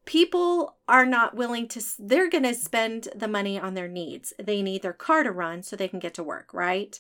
people 0.05 0.77
are 0.87 1.05
not 1.05 1.35
willing 1.35 1.67
to 1.67 1.83
they're 1.99 2.29
going 2.29 2.43
to 2.43 2.53
spend 2.53 3.09
the 3.15 3.27
money 3.27 3.59
on 3.59 3.73
their 3.73 3.87
needs. 3.87 4.31
They 4.37 4.61
need 4.61 4.83
their 4.83 4.93
car 4.93 5.23
to 5.23 5.31
run 5.31 5.63
so 5.63 5.75
they 5.75 5.87
can 5.87 5.99
get 5.99 6.13
to 6.15 6.23
work 6.23 6.53
right? 6.53 6.99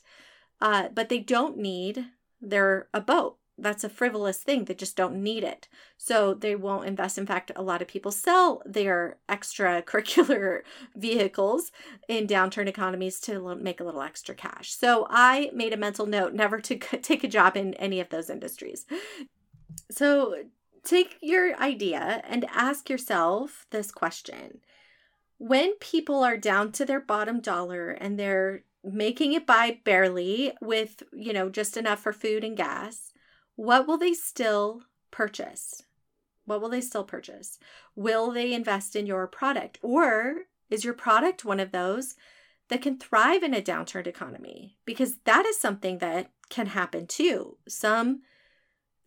Uh, 0.59 0.89
but 0.89 1.09
they 1.09 1.19
don't 1.19 1.57
need 1.57 2.05
their 2.41 2.87
a 2.93 3.01
boat 3.01 3.37
that's 3.57 3.83
a 3.83 3.89
frivolous 3.89 4.39
thing 4.39 4.65
they 4.65 4.73
just 4.73 4.95
don't 4.95 5.21
need 5.21 5.43
it. 5.43 5.67
So 5.97 6.33
they 6.33 6.55
won't 6.55 6.87
invest 6.87 7.17
in 7.17 7.25
fact 7.25 7.51
a 7.55 7.61
lot 7.61 7.81
of 7.81 7.87
people 7.87 8.11
sell 8.11 8.61
their 8.65 9.17
extracurricular 9.27 10.61
vehicles 10.95 11.71
in 12.07 12.27
downturn 12.27 12.67
economies 12.67 13.19
to 13.21 13.55
make 13.55 13.79
a 13.79 13.83
little 13.83 14.01
extra 14.01 14.35
cash. 14.35 14.73
So 14.73 15.07
i 15.09 15.49
made 15.53 15.73
a 15.73 15.77
mental 15.77 16.05
note 16.05 16.33
never 16.33 16.59
to 16.61 16.75
take 16.77 17.23
a 17.23 17.27
job 17.27 17.57
in 17.57 17.73
any 17.75 17.99
of 17.99 18.09
those 18.09 18.29
industries. 18.29 18.85
So 19.89 20.35
take 20.83 21.17
your 21.21 21.59
idea 21.59 22.23
and 22.27 22.45
ask 22.53 22.89
yourself 22.89 23.65
this 23.71 23.91
question. 23.91 24.59
When 25.39 25.75
people 25.75 26.23
are 26.23 26.37
down 26.37 26.71
to 26.73 26.85
their 26.85 26.99
bottom 26.99 27.41
dollar 27.41 27.91
and 27.91 28.17
they're 28.19 28.63
making 28.83 29.33
it 29.33 29.45
by 29.45 29.79
barely 29.83 30.53
with 30.61 31.03
you 31.11 31.33
know 31.33 31.49
just 31.49 31.77
enough 31.77 31.99
for 31.99 32.13
food 32.13 32.43
and 32.43 32.55
gas 32.55 33.11
what 33.57 33.87
will 33.87 33.97
they 33.97 34.13
still 34.13 34.83
purchase? 35.11 35.83
What 36.45 36.61
will 36.61 36.69
they 36.69 36.79
still 36.79 37.03
purchase? 37.03 37.59
Will 37.95 38.31
they 38.31 38.53
invest 38.53 38.95
in 38.95 39.05
your 39.05 39.27
product? 39.27 39.79
Or 39.81 40.43
is 40.69 40.85
your 40.85 40.93
product 40.93 41.43
one 41.43 41.59
of 41.59 41.71
those 41.71 42.15
that 42.69 42.81
can 42.81 42.97
thrive 42.97 43.43
in 43.43 43.53
a 43.53 43.61
downturned 43.61 44.07
economy? 44.07 44.77
Because 44.85 45.17
that 45.25 45.45
is 45.45 45.59
something 45.59 45.97
that 45.97 46.31
can 46.49 46.67
happen 46.67 47.07
too. 47.07 47.57
Some 47.67 48.21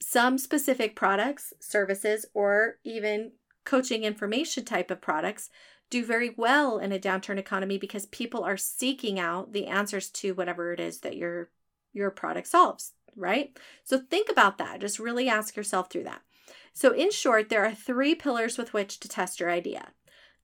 some 0.02 0.38
specific 0.38 0.96
products, 0.96 1.52
services, 1.60 2.26
or 2.34 2.78
even 2.84 3.32
coaching 3.64 4.02
information 4.04 4.64
type 4.64 4.90
of 4.90 5.00
products 5.00 5.50
do 5.90 6.04
very 6.04 6.34
well 6.36 6.78
in 6.78 6.90
a 6.90 6.98
downturn 6.98 7.36
economy 7.36 7.76
because 7.76 8.06
people 8.06 8.42
are 8.42 8.56
seeking 8.56 9.20
out 9.20 9.52
the 9.52 9.66
answers 9.66 10.08
to 10.08 10.32
whatever 10.32 10.72
it 10.72 10.80
is 10.80 11.00
that 11.00 11.16
your 11.16 11.50
your 11.92 12.10
product 12.10 12.46
solves, 12.46 12.92
right? 13.16 13.56
So 13.84 13.98
think 13.98 14.30
about 14.30 14.58
that. 14.58 14.80
Just 14.80 14.98
really 14.98 15.28
ask 15.28 15.56
yourself 15.56 15.90
through 15.90 16.04
that. 16.04 16.22
So 16.72 16.92
in 16.92 17.10
short, 17.10 17.48
there 17.48 17.64
are 17.64 17.74
three 17.74 18.14
pillars 18.14 18.56
with 18.56 18.72
which 18.72 19.00
to 19.00 19.08
test 19.08 19.40
your 19.40 19.50
idea. 19.50 19.92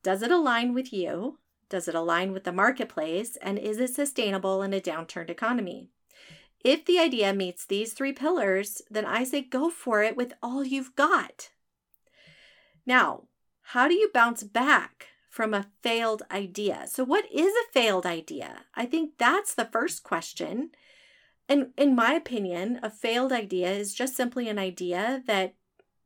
Does 0.03 0.23
it 0.23 0.31
align 0.31 0.75
with 0.75 0.93
you? 0.93 1.39
Does 1.69 1.89
it 1.89 1.95
align 1.95 2.33
with 2.33 2.45
the 2.45 2.53
marketplace? 2.53 3.37
And 3.37 3.59
is 3.59 3.79
it 3.79 3.95
sustainable 3.95 4.63
in 4.63 4.73
a 4.73 4.81
downturned 4.81 5.31
economy? 5.31 5.91
If 6.65 6.85
the 6.85 6.99
idea 6.99 7.33
meets 7.33 7.65
these 7.65 7.93
three 7.93 8.13
pillars, 8.13 8.83
then 8.91 9.05
I 9.05 9.25
say 9.25 9.43
go 9.43 9.71
for 9.71 10.03
it 10.03 10.17
with 10.17 10.33
all 10.43 10.65
you've 10.65 10.97
got. 10.97 11.51
Now, 12.85 13.25
how 13.63 13.89
do 13.89 13.95
you 13.95 14.11
bounce 14.13 14.43
back 14.43 15.09
from 15.29 15.53
a 15.53 15.67
failed 15.83 16.23
idea? 16.31 16.87
So, 16.89 17.05
what 17.05 17.25
is 17.33 17.53
a 17.53 17.73
failed 17.73 18.07
idea? 18.07 18.65
I 18.75 18.87
think 18.87 19.19
that's 19.19 19.55
the 19.55 19.65
first 19.65 20.03
question. 20.03 20.71
And 21.49 21.69
in 21.77 21.95
my 21.95 22.15
opinion, 22.15 22.81
a 22.83 22.91
failed 22.91 23.33
idea 23.33 23.71
is 23.71 23.95
just 23.95 24.17
simply 24.17 24.49
an 24.49 24.59
idea 24.59 25.23
that 25.27 25.55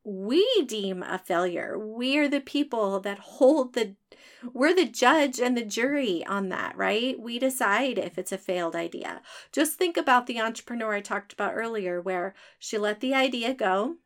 we 0.03 0.45
deem 0.65 1.03
a 1.03 1.17
failure. 1.17 1.77
We 1.77 2.17
are 2.17 2.27
the 2.27 2.39
people 2.39 2.99
that 3.01 3.19
hold 3.19 3.73
the 3.73 3.95
we're 4.53 4.73
the 4.75 4.87
judge 4.87 5.39
and 5.39 5.55
the 5.55 5.63
jury 5.63 6.25
on 6.25 6.49
that, 6.49 6.75
right? 6.75 7.19
We 7.19 7.37
decide 7.37 7.99
if 7.99 8.17
it's 8.17 8.31
a 8.31 8.37
failed 8.37 8.75
idea. 8.75 9.21
Just 9.51 9.73
think 9.73 9.97
about 9.97 10.25
the 10.25 10.41
entrepreneur 10.41 10.93
I 10.95 11.01
talked 11.01 11.31
about 11.33 11.53
earlier, 11.55 12.01
where 12.01 12.33
she 12.57 12.77
let 12.79 13.01
the 13.01 13.13
idea 13.13 13.53
go, 13.53 13.97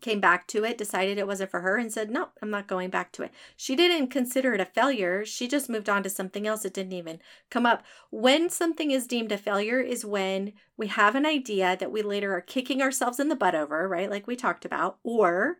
came 0.00 0.20
back 0.20 0.46
to 0.48 0.64
it, 0.64 0.78
decided 0.78 1.18
it 1.18 1.26
wasn't 1.26 1.50
for 1.50 1.60
her, 1.60 1.76
and 1.76 1.92
said, 1.92 2.10
No, 2.10 2.28
I'm 2.42 2.50
not 2.50 2.66
going 2.66 2.90
back 2.90 3.12
to 3.12 3.22
it. 3.22 3.32
She 3.56 3.76
didn't 3.76 4.08
consider 4.08 4.54
it 4.54 4.60
a 4.60 4.64
failure. 4.64 5.24
She 5.24 5.48
just 5.48 5.68
moved 5.68 5.88
on 5.88 6.02
to 6.02 6.10
something 6.10 6.46
else. 6.46 6.64
It 6.64 6.74
didn't 6.74 6.92
even 6.92 7.20
come 7.50 7.66
up. 7.66 7.82
When 8.10 8.50
something 8.50 8.90
is 8.90 9.06
deemed 9.06 9.32
a 9.32 9.38
failure 9.38 9.80
is 9.80 10.04
when 10.04 10.52
we 10.76 10.88
have 10.88 11.14
an 11.14 11.26
idea 11.26 11.76
that 11.78 11.92
we 11.92 12.02
later 12.02 12.34
are 12.34 12.40
kicking 12.40 12.82
ourselves 12.82 13.20
in 13.20 13.28
the 13.28 13.36
butt 13.36 13.54
over, 13.54 13.88
right? 13.88 14.10
Like 14.10 14.26
we 14.26 14.36
talked 14.36 14.64
about, 14.64 14.98
or 15.02 15.58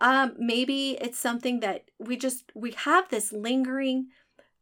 um, 0.00 0.34
maybe 0.38 0.98
it's 1.00 1.18
something 1.18 1.60
that 1.60 1.84
we 1.98 2.16
just 2.16 2.52
we 2.54 2.72
have 2.72 3.08
this 3.08 3.32
lingering 3.32 4.08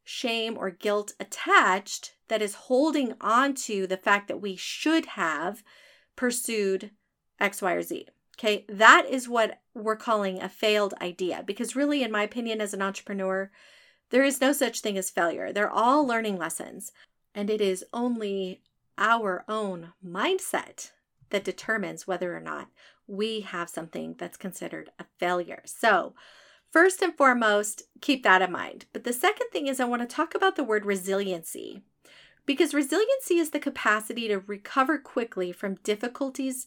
shame 0.05 0.57
or 0.59 0.71
guilt 0.71 1.15
attached 1.21 2.15
that 2.29 2.43
is 2.43 2.55
holding 2.55 3.15
on 3.21 3.55
to 3.55 3.87
the 3.87 3.97
fact 3.97 4.29
that 4.29 4.41
we 4.41 4.57
should 4.57 5.07
have 5.07 5.63
pursued 6.17 6.91
X, 7.41 7.63
Y, 7.63 7.73
or 7.73 7.83
Z. 7.83 8.09
Okay, 8.43 8.65
that 8.69 9.07
is 9.09 9.29
what 9.29 9.61
we're 9.73 9.95
calling 9.95 10.43
a 10.43 10.49
failed 10.49 10.95
idea 11.01 11.45
because, 11.47 11.77
really, 11.77 12.03
in 12.03 12.11
my 12.11 12.25
opinion, 12.25 12.61
as 12.61 12.75
an 12.75 12.83
entrepreneur, 12.83 13.53
there 14.11 14.25
is 14.25 14.41
no 14.41 14.53
such 14.53 14.81
thing 14.81 14.99
as 14.99 15.11
failure. 15.11 15.53
They're 15.53 15.71
all 15.71 16.05
learning 16.05 16.39
lessons, 16.39 16.91
and 17.37 17.49
it 17.49 17.61
is 17.61 17.85
only 17.93 18.61
our 18.99 19.45
own 19.49 19.93
mindset 20.05 20.91
that 21.31 21.45
determines 21.45 22.09
whether 22.09 22.37
or 22.37 22.41
not 22.41 22.67
we 23.07 23.43
have 23.43 23.71
something 23.71 24.17
that's 24.19 24.37
considered 24.37 24.91
a 24.99 25.05
failure. 25.21 25.63
So, 25.65 26.15
first 26.69 27.01
and 27.01 27.17
foremost, 27.17 27.85
keep 28.01 28.25
that 28.25 28.43
in 28.43 28.51
mind. 28.51 28.87
But 28.93 29.05
the 29.05 29.13
second 29.13 29.51
thing 29.53 29.69
is, 29.69 29.79
I 29.79 29.85
want 29.85 30.03
to 30.03 30.17
talk 30.17 30.35
about 30.35 30.57
the 30.57 30.65
word 30.65 30.85
resiliency 30.85 31.83
because 32.45 32.75
resiliency 32.75 33.37
is 33.37 33.51
the 33.51 33.61
capacity 33.61 34.27
to 34.27 34.41
recover 34.41 34.99
quickly 34.99 35.53
from 35.53 35.77
difficulties 35.85 36.67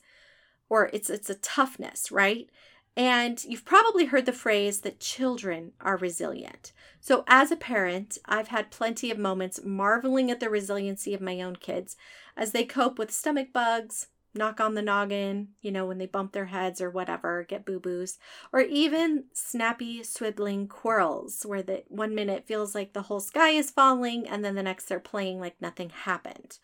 or 0.69 0.89
it's 0.93 1.09
it's 1.09 1.29
a 1.29 1.35
toughness, 1.35 2.11
right? 2.11 2.49
And 2.97 3.43
you've 3.43 3.65
probably 3.65 4.05
heard 4.05 4.25
the 4.25 4.31
phrase 4.31 4.81
that 4.81 5.01
children 5.01 5.73
are 5.81 5.97
resilient. 5.97 6.71
So, 7.01 7.25
as 7.27 7.51
a 7.51 7.57
parent, 7.57 8.17
I've 8.25 8.47
had 8.47 8.71
plenty 8.71 9.11
of 9.11 9.17
moments 9.17 9.59
marveling 9.63 10.31
at 10.31 10.39
the 10.39 10.49
resiliency 10.49 11.13
of 11.13 11.21
my 11.21 11.41
own 11.41 11.57
kids 11.57 11.97
as 12.37 12.51
they 12.51 12.63
cope 12.63 12.97
with 12.97 13.11
stomach 13.11 13.51
bugs, 13.51 14.07
knock 14.33 14.59
on 14.59 14.75
the 14.75 14.81
noggin, 14.81 15.49
you 15.61 15.71
know, 15.71 15.85
when 15.85 15.97
they 15.97 16.05
bump 16.05 16.31
their 16.33 16.45
heads 16.45 16.81
or 16.81 16.89
whatever, 16.89 17.43
get 17.43 17.65
boo 17.65 17.79
boos, 17.79 18.17
or 18.51 18.61
even 18.61 19.25
snappy, 19.33 20.03
swibbling 20.03 20.67
quarrels 20.67 21.45
where 21.45 21.63
the 21.63 21.83
one 21.87 22.13
minute 22.15 22.45
feels 22.45 22.75
like 22.75 22.93
the 22.93 23.03
whole 23.03 23.19
sky 23.21 23.49
is 23.49 23.71
falling 23.71 24.27
and 24.27 24.43
then 24.43 24.55
the 24.55 24.63
next 24.63 24.85
they're 24.85 24.99
playing 24.99 25.39
like 25.39 25.61
nothing 25.61 25.89
happened. 25.89 26.59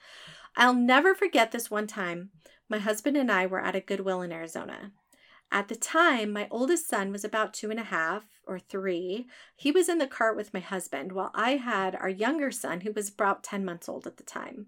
I'll 0.56 0.74
never 0.74 1.16
forget 1.16 1.52
this 1.52 1.72
one 1.72 1.88
time. 1.88 2.32
My 2.70 2.80
husband 2.80 3.18
and 3.18 3.32
I 3.32 3.46
were 3.46 3.62
at 3.62 3.76
a 3.76 3.82
Goodwill 3.82 4.22
in 4.22 4.32
Arizona. 4.32 4.92
At 5.52 5.68
the 5.68 5.76
time, 5.76 6.32
my 6.32 6.48
oldest 6.50 6.88
son 6.88 7.12
was 7.12 7.26
about 7.26 7.54
two 7.54 7.70
and 7.70 7.80
a 7.80 7.84
half 7.84 8.26
or 8.48 8.58
three. 8.58 9.28
He 9.56 9.72
was 9.72 9.90
in 9.90 9.98
the 9.98 10.08
cart 10.08 10.38
with 10.38 10.54
my 10.54 10.62
husband, 10.62 11.12
while 11.12 11.32
I 11.34 11.58
had 11.58 11.94
our 11.96 12.08
younger 12.10 12.52
son, 12.52 12.82
who 12.82 12.94
was 12.94 13.10
about 13.10 13.44
10 13.44 13.66
months 13.66 13.90
old 13.90 14.08
at 14.08 14.16
the 14.16 14.24
time. 14.24 14.68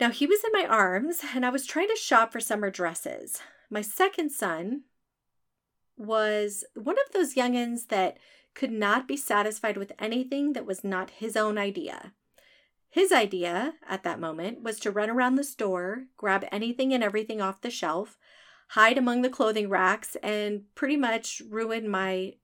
Now, 0.00 0.10
he 0.10 0.26
was 0.26 0.42
in 0.42 0.52
my 0.52 0.66
arms, 0.66 1.20
and 1.34 1.44
I 1.44 1.50
was 1.50 1.66
trying 1.66 1.88
to 1.88 1.96
shop 1.96 2.32
for 2.32 2.40
summer 2.40 2.70
dresses. 2.70 3.40
My 3.70 3.82
second 3.82 4.30
son 4.30 4.84
was 5.98 6.64
one 6.74 6.96
of 7.06 7.12
those 7.12 7.34
youngins 7.34 7.88
that 7.88 8.18
could 8.54 8.72
not 8.72 9.06
be 9.06 9.16
satisfied 9.16 9.76
with 9.76 9.92
anything 9.98 10.54
that 10.54 10.66
was 10.66 10.82
not 10.82 11.10
his 11.10 11.36
own 11.36 11.58
idea. 11.58 12.12
His 12.96 13.12
idea 13.12 13.74
at 13.86 14.04
that 14.04 14.18
moment 14.18 14.62
was 14.62 14.80
to 14.80 14.90
run 14.90 15.10
around 15.10 15.34
the 15.34 15.44
store, 15.44 16.04
grab 16.16 16.46
anything 16.50 16.94
and 16.94 17.04
everything 17.04 17.42
off 17.42 17.60
the 17.60 17.68
shelf, 17.68 18.16
hide 18.68 18.96
among 18.96 19.20
the 19.20 19.28
clothing 19.28 19.68
racks, 19.68 20.16
and 20.22 20.62
pretty 20.74 20.96
much 20.96 21.42
ruin 21.50 21.90
my 21.90 22.36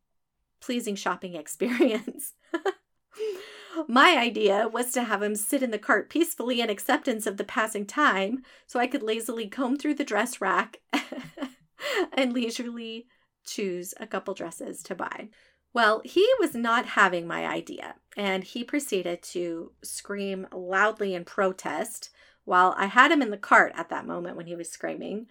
pleasing 0.61 0.95
shopping 0.95 1.35
experience. 1.37 2.35
my 3.89 4.19
idea 4.19 4.69
was 4.69 4.93
to 4.93 5.05
have 5.05 5.23
him 5.23 5.37
sit 5.37 5.63
in 5.63 5.71
the 5.71 5.79
cart 5.79 6.11
peacefully 6.11 6.61
in 6.61 6.69
acceptance 6.69 7.27
of 7.27 7.39
the 7.39 7.45
passing 7.45 7.87
time 7.87 8.43
so 8.67 8.79
I 8.79 8.89
could 8.89 9.03
lazily 9.03 9.49
comb 9.49 9.79
through 9.79 9.95
the 9.95 10.05
dress 10.05 10.39
rack 10.39 10.83
and 12.13 12.35
leisurely 12.35 13.07
choose 13.47 13.95
a 13.99 14.07
couple 14.07 14.35
dresses 14.35 14.83
to 14.83 14.95
buy. 14.95 15.31
Well, 15.75 16.03
he 16.05 16.29
was 16.39 16.55
not 16.55 16.87
having 16.87 17.27
my 17.27 17.47
idea, 17.47 17.95
and 18.17 18.45
he 18.45 18.63
proceeded 18.63 19.23
to 19.23 19.73
scream 19.83 20.47
loudly 20.53 21.15
in 21.15 21.25
protest 21.25 22.11
while 22.45 22.75
I 22.77 22.87
had 22.87 23.11
him 23.11 23.23
in 23.23 23.31
the 23.31 23.39
cart 23.39 23.73
at 23.75 23.89
that 23.89 24.07
moment 24.07 24.37
when 24.37 24.47
he 24.47 24.57
was 24.57 24.71
screaming. 24.71 25.29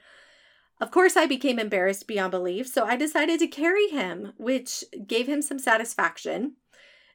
Of 0.79 0.89
course, 0.89 1.15
I 1.15 1.27
became 1.27 1.60
embarrassed 1.60 2.07
beyond 2.07 2.31
belief, 2.31 2.67
so 2.67 2.86
I 2.86 2.95
decided 2.95 3.39
to 3.39 3.48
carry 3.48 3.88
him, 3.89 4.33
which 4.38 4.83
gave 5.05 5.27
him 5.27 5.43
some 5.43 5.60
satisfaction. 5.60 6.53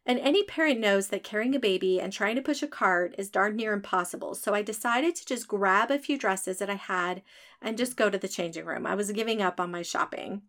And 0.09 0.21
any 0.21 0.45
parent 0.45 0.79
knows 0.79 1.09
that 1.09 1.25
carrying 1.25 1.57
a 1.57 1.59
baby 1.59 2.01
and 2.01 2.13
trying 2.13 2.37
to 2.37 2.43
push 2.43 2.63
a 2.63 2.69
cart 2.69 3.17
is 3.19 3.29
darn 3.29 3.57
near 3.57 3.73
impossible. 3.73 4.37
So 4.37 4.55
I 4.55 4.63
decided 4.63 5.17
to 5.17 5.27
just 5.27 5.49
grab 5.49 5.91
a 5.91 5.99
few 5.99 6.17
dresses 6.17 6.59
that 6.59 6.71
I 6.71 6.77
had 6.77 7.23
and 7.61 7.77
just 7.77 7.97
go 7.97 8.09
to 8.09 8.19
the 8.19 8.29
changing 8.29 8.67
room. 8.67 8.87
I 8.87 8.95
was 8.95 9.11
giving 9.11 9.43
up 9.43 9.59
on 9.59 9.73
my 9.73 9.83
shopping. 9.83 10.43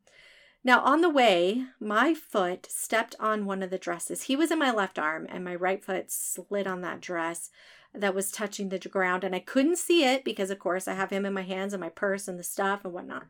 Now, 0.64 0.82
on 0.82 1.02
the 1.02 1.10
way, 1.10 1.66
my 1.80 2.14
foot 2.14 2.68
stepped 2.70 3.16
on 3.20 3.46
one 3.46 3.64
of 3.64 3.70
the 3.70 3.78
dresses. 3.78 4.24
He 4.24 4.36
was 4.36 4.52
in 4.52 4.60
my 4.60 4.72
left 4.72 5.00
arm, 5.00 5.26
and 5.30 5.44
my 5.44 5.56
right 5.56 5.84
foot 5.84 6.12
slid 6.12 6.68
on 6.68 6.82
that 6.82 7.00
dress 7.00 7.50
that 7.94 8.16
was 8.16 8.32
touching 8.32 8.70
the 8.70 8.80
ground 8.80 9.24
and 9.24 9.36
I 9.36 9.40
couldn't 9.40 9.78
see 9.78 10.04
it 10.04 10.24
because, 10.24 10.50
of 10.50 10.60
course, 10.60 10.88
I 10.88 10.94
have 10.94 11.10
him 11.10 11.26
in 11.26 11.34
my 11.34 11.42
hands 11.42 11.74
and 11.74 11.82
my 11.82 11.90
purse 11.90 12.28
and 12.28 12.38
the 12.38 12.44
stuff 12.44 12.84
and 12.84 12.94
whatnot. 12.94 13.28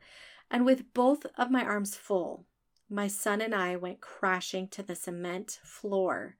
And 0.49 0.65
with 0.65 0.93
both 0.93 1.25
of 1.37 1.51
my 1.51 1.63
arms 1.63 1.95
full, 1.95 2.45
my 2.89 3.07
son 3.07 3.41
and 3.41 3.53
I 3.53 3.75
went 3.75 4.01
crashing 4.01 4.67
to 4.69 4.83
the 4.83 4.95
cement 4.95 5.59
floor. 5.63 6.35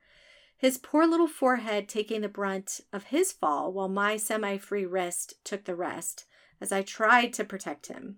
His 0.58 0.78
poor 0.78 1.06
little 1.06 1.28
forehead 1.28 1.88
taking 1.88 2.22
the 2.22 2.30
brunt 2.30 2.82
of 2.92 3.06
his 3.06 3.32
fall 3.32 3.72
while 3.72 3.90
my 3.90 4.18
semi 4.18 4.58
free 4.58 4.86
wrist 4.86 5.36
took 5.44 5.66
the 5.66 5.76
rest 5.76 6.26
as 6.60 6.72
I 6.72 6.82
tried 6.82 7.34
to 7.34 7.44
protect 7.44 7.88
him. 7.88 8.18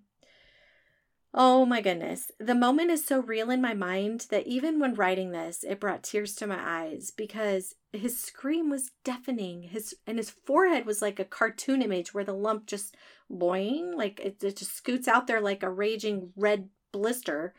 Oh 1.32 1.64
my 1.64 1.80
goodness. 1.80 2.32
The 2.40 2.56
moment 2.56 2.90
is 2.90 3.04
so 3.04 3.20
real 3.20 3.50
in 3.50 3.60
my 3.60 3.72
mind 3.72 4.26
that 4.30 4.48
even 4.48 4.80
when 4.80 4.94
writing 4.94 5.30
this, 5.30 5.62
it 5.62 5.78
brought 5.78 6.02
tears 6.02 6.34
to 6.36 6.46
my 6.46 6.58
eyes 6.58 7.12
because 7.16 7.76
his 7.92 8.18
scream 8.18 8.68
was 8.68 8.90
deafening. 9.04 9.62
His 9.62 9.94
and 10.08 10.18
his 10.18 10.30
forehead 10.30 10.86
was 10.86 11.00
like 11.00 11.20
a 11.20 11.24
cartoon 11.24 11.82
image 11.82 12.12
where 12.12 12.24
the 12.24 12.32
lump 12.32 12.66
just 12.66 12.96
boing, 13.30 13.94
like 13.94 14.18
it, 14.18 14.42
it 14.42 14.56
just 14.56 14.74
scoots 14.74 15.06
out 15.06 15.28
there 15.28 15.40
like 15.40 15.62
a 15.62 15.70
raging 15.70 16.32
red 16.34 16.68
blister. 16.90 17.54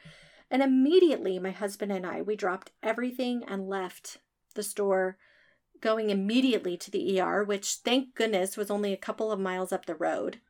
And 0.50 0.62
immediately 0.62 1.40
my 1.40 1.52
husband 1.52 1.94
and 1.94 2.06
I, 2.06 2.22
we 2.22 2.36
dropped 2.36 2.72
everything 2.84 3.46
and 3.48 3.70
left 3.70 4.18
the 4.54 4.64
store 4.64 5.18
going 5.80 6.10
immediately 6.10 6.76
to 6.76 6.92
the 6.92 7.22
ER, 7.22 7.46
which 7.46 7.76
thank 7.86 8.16
goodness 8.16 8.58
was 8.58 8.70
only 8.70 8.92
a 8.92 8.98
couple 8.98 9.32
of 9.32 9.40
miles 9.40 9.72
up 9.72 9.86
the 9.86 9.96
road. 9.96 10.42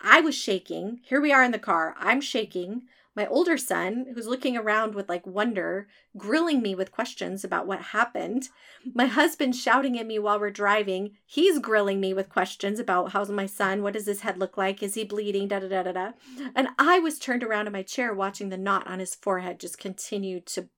I 0.00 0.20
was 0.20 0.34
shaking. 0.34 1.00
Here 1.02 1.20
we 1.20 1.32
are 1.32 1.42
in 1.42 1.52
the 1.52 1.58
car. 1.58 1.94
I'm 1.98 2.20
shaking. 2.20 2.82
My 3.14 3.26
older 3.26 3.58
son, 3.58 4.06
who's 4.14 4.26
looking 4.26 4.56
around 4.56 4.94
with 4.94 5.08
like 5.08 5.26
wonder, 5.26 5.86
grilling 6.16 6.62
me 6.62 6.74
with 6.74 6.90
questions 6.90 7.44
about 7.44 7.66
what 7.66 7.80
happened. 7.80 8.48
My 8.94 9.04
husband 9.04 9.54
shouting 9.54 9.98
at 9.98 10.06
me 10.06 10.18
while 10.18 10.40
we're 10.40 10.50
driving. 10.50 11.16
He's 11.26 11.58
grilling 11.58 12.00
me 12.00 12.14
with 12.14 12.30
questions 12.30 12.80
about 12.80 13.12
how's 13.12 13.30
my 13.30 13.44
son? 13.44 13.82
What 13.82 13.92
does 13.92 14.06
his 14.06 14.22
head 14.22 14.38
look 14.38 14.56
like? 14.56 14.82
Is 14.82 14.94
he 14.94 15.04
bleeding? 15.04 15.48
Da 15.48 15.58
da 15.58 15.68
da 15.68 15.82
da 15.82 15.92
da. 15.92 16.12
And 16.54 16.68
I 16.78 17.00
was 17.00 17.18
turned 17.18 17.44
around 17.44 17.66
in 17.66 17.72
my 17.74 17.82
chair 17.82 18.14
watching 18.14 18.48
the 18.48 18.56
knot 18.56 18.86
on 18.86 18.98
his 18.98 19.14
forehead 19.14 19.60
just 19.60 19.78
continue 19.78 20.40
to 20.40 20.68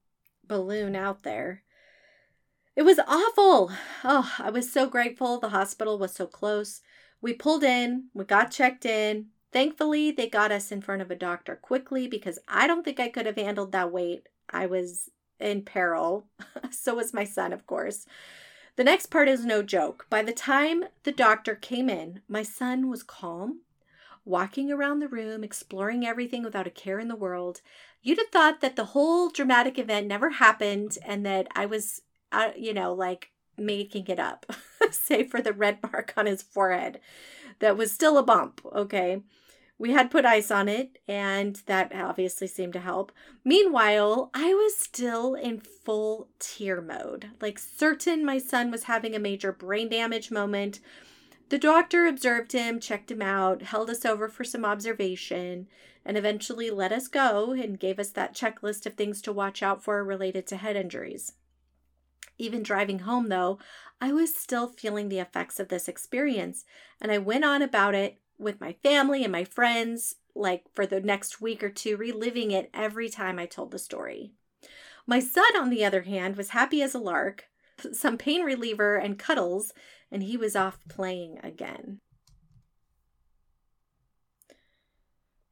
balloon 0.48 0.96
out 0.96 1.22
there. 1.22 1.62
It 2.74 2.82
was 2.82 2.98
awful. 3.06 3.70
Oh, 4.02 4.34
I 4.40 4.50
was 4.50 4.72
so 4.72 4.88
grateful 4.88 5.38
the 5.38 5.50
hospital 5.50 6.00
was 6.00 6.12
so 6.12 6.26
close. 6.26 6.80
We 7.20 7.32
pulled 7.32 7.64
in, 7.64 8.04
we 8.14 8.24
got 8.24 8.50
checked 8.50 8.84
in. 8.84 9.26
Thankfully, 9.52 10.10
they 10.10 10.28
got 10.28 10.50
us 10.50 10.72
in 10.72 10.82
front 10.82 11.00
of 11.00 11.10
a 11.10 11.16
doctor 11.16 11.56
quickly 11.56 12.08
because 12.08 12.38
I 12.48 12.66
don't 12.66 12.84
think 12.84 12.98
I 12.98 13.08
could 13.08 13.26
have 13.26 13.36
handled 13.36 13.72
that 13.72 13.92
weight. 13.92 14.28
I 14.50 14.66
was 14.66 15.10
in 15.38 15.62
peril. 15.62 16.26
so 16.70 16.96
was 16.96 17.14
my 17.14 17.24
son, 17.24 17.52
of 17.52 17.66
course. 17.66 18.06
The 18.76 18.84
next 18.84 19.06
part 19.06 19.28
is 19.28 19.44
no 19.44 19.62
joke. 19.62 20.06
By 20.10 20.22
the 20.22 20.32
time 20.32 20.84
the 21.04 21.12
doctor 21.12 21.54
came 21.54 21.88
in, 21.88 22.20
my 22.28 22.42
son 22.42 22.88
was 22.90 23.04
calm, 23.04 23.60
walking 24.24 24.72
around 24.72 24.98
the 24.98 25.08
room, 25.08 25.44
exploring 25.44 26.04
everything 26.04 26.42
without 26.42 26.66
a 26.66 26.70
care 26.70 26.98
in 26.98 27.08
the 27.08 27.14
world. 27.14 27.60
You'd 28.02 28.18
have 28.18 28.28
thought 28.28 28.60
that 28.60 28.74
the 28.74 28.86
whole 28.86 29.30
dramatic 29.30 29.78
event 29.78 30.08
never 30.08 30.30
happened 30.30 30.98
and 31.06 31.24
that 31.24 31.46
I 31.54 31.66
was, 31.66 32.02
uh, 32.32 32.50
you 32.56 32.74
know, 32.74 32.92
like 32.92 33.30
making 33.56 34.08
it 34.08 34.18
up, 34.18 34.46
save 34.92 35.30
for 35.30 35.40
the 35.40 35.52
red 35.52 35.78
mark 35.82 36.12
on 36.16 36.26
his 36.26 36.42
forehead 36.42 37.00
that 37.60 37.76
was 37.76 37.92
still 37.92 38.18
a 38.18 38.22
bump, 38.22 38.60
okay? 38.74 39.22
We 39.76 39.90
had 39.90 40.10
put 40.10 40.24
ice 40.24 40.50
on 40.50 40.68
it, 40.68 40.98
and 41.08 41.60
that 41.66 41.92
obviously 41.94 42.46
seemed 42.46 42.74
to 42.74 42.80
help. 42.80 43.10
Meanwhile, 43.44 44.30
I 44.32 44.54
was 44.54 44.76
still 44.76 45.34
in 45.34 45.60
full 45.60 46.28
tear 46.38 46.80
mode, 46.80 47.30
like 47.40 47.58
certain 47.58 48.24
my 48.24 48.38
son 48.38 48.70
was 48.70 48.84
having 48.84 49.14
a 49.14 49.18
major 49.18 49.52
brain 49.52 49.88
damage 49.88 50.30
moment. 50.30 50.78
The 51.48 51.58
doctor 51.58 52.06
observed 52.06 52.52
him, 52.52 52.80
checked 52.80 53.10
him 53.10 53.20
out, 53.20 53.62
held 53.62 53.90
us 53.90 54.04
over 54.04 54.28
for 54.28 54.44
some 54.44 54.64
observation, 54.64 55.66
and 56.04 56.16
eventually 56.16 56.70
let 56.70 56.92
us 56.92 57.08
go 57.08 57.52
and 57.52 57.78
gave 57.78 57.98
us 57.98 58.10
that 58.10 58.34
checklist 58.34 58.86
of 58.86 58.94
things 58.94 59.20
to 59.22 59.32
watch 59.32 59.62
out 59.62 59.82
for 59.82 60.04
related 60.04 60.46
to 60.48 60.56
head 60.56 60.76
injuries. 60.76 61.32
Even 62.38 62.62
driving 62.62 63.00
home, 63.00 63.28
though, 63.28 63.58
I 64.00 64.12
was 64.12 64.34
still 64.34 64.68
feeling 64.68 65.08
the 65.08 65.20
effects 65.20 65.60
of 65.60 65.68
this 65.68 65.88
experience, 65.88 66.64
and 67.00 67.12
I 67.12 67.18
went 67.18 67.44
on 67.44 67.62
about 67.62 67.94
it 67.94 68.18
with 68.38 68.60
my 68.60 68.72
family 68.82 69.22
and 69.22 69.32
my 69.32 69.44
friends, 69.44 70.16
like 70.34 70.64
for 70.74 70.84
the 70.84 71.00
next 71.00 71.40
week 71.40 71.62
or 71.62 71.70
two, 71.70 71.96
reliving 71.96 72.50
it 72.50 72.70
every 72.74 73.08
time 73.08 73.38
I 73.38 73.46
told 73.46 73.70
the 73.70 73.78
story. 73.78 74.32
My 75.06 75.20
son, 75.20 75.56
on 75.56 75.70
the 75.70 75.84
other 75.84 76.02
hand, 76.02 76.36
was 76.36 76.50
happy 76.50 76.82
as 76.82 76.94
a 76.94 76.98
lark, 76.98 77.44
some 77.92 78.18
pain 78.18 78.42
reliever 78.42 78.96
and 78.96 79.18
cuddles, 79.18 79.72
and 80.10 80.22
he 80.22 80.36
was 80.36 80.56
off 80.56 80.78
playing 80.88 81.38
again. 81.42 82.00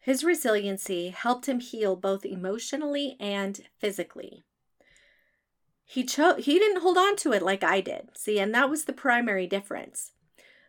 His 0.00 0.24
resiliency 0.24 1.10
helped 1.10 1.48
him 1.48 1.60
heal 1.60 1.94
both 1.94 2.24
emotionally 2.24 3.16
and 3.20 3.60
physically 3.78 4.42
he 5.84 6.04
chose 6.04 6.44
he 6.44 6.58
didn't 6.58 6.82
hold 6.82 6.96
on 6.96 7.16
to 7.16 7.32
it 7.32 7.42
like 7.42 7.64
I 7.64 7.80
did. 7.80 8.10
See, 8.14 8.38
and 8.38 8.54
that 8.54 8.70
was 8.70 8.84
the 8.84 8.92
primary 8.92 9.46
difference. 9.46 10.12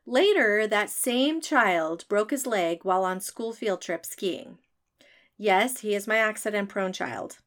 Later, 0.05 0.67
that 0.67 0.89
same 0.89 1.39
child 1.39 2.05
broke 2.09 2.31
his 2.31 2.45
leg 2.45 2.79
while 2.83 3.05
on 3.05 3.21
school 3.21 3.53
field 3.53 3.81
trip 3.81 4.05
skiing. 4.05 4.57
Yes, 5.37 5.79
he 5.79 5.95
is 5.95 6.07
my 6.07 6.17
accident 6.17 6.69
prone 6.69 6.93
child. 6.93 7.37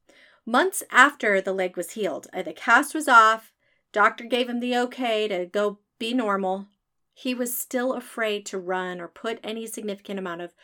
Months 0.46 0.82
after 0.90 1.40
the 1.40 1.52
leg 1.52 1.76
was 1.76 1.92
healed, 1.92 2.28
uh, 2.32 2.42
the 2.42 2.52
cast 2.52 2.94
was 2.94 3.08
off, 3.08 3.52
doctor 3.92 4.24
gave 4.24 4.48
him 4.48 4.60
the 4.60 4.76
okay 4.76 5.28
to 5.28 5.46
go 5.46 5.80
be 5.98 6.14
normal. 6.14 6.68
He 7.12 7.34
was 7.34 7.56
still 7.56 7.94
afraid 7.94 8.46
to 8.46 8.58
run 8.58 9.00
or 9.00 9.08
put 9.08 9.40
any 9.42 9.66
significant 9.66 10.18
amount 10.18 10.42
of 10.42 10.54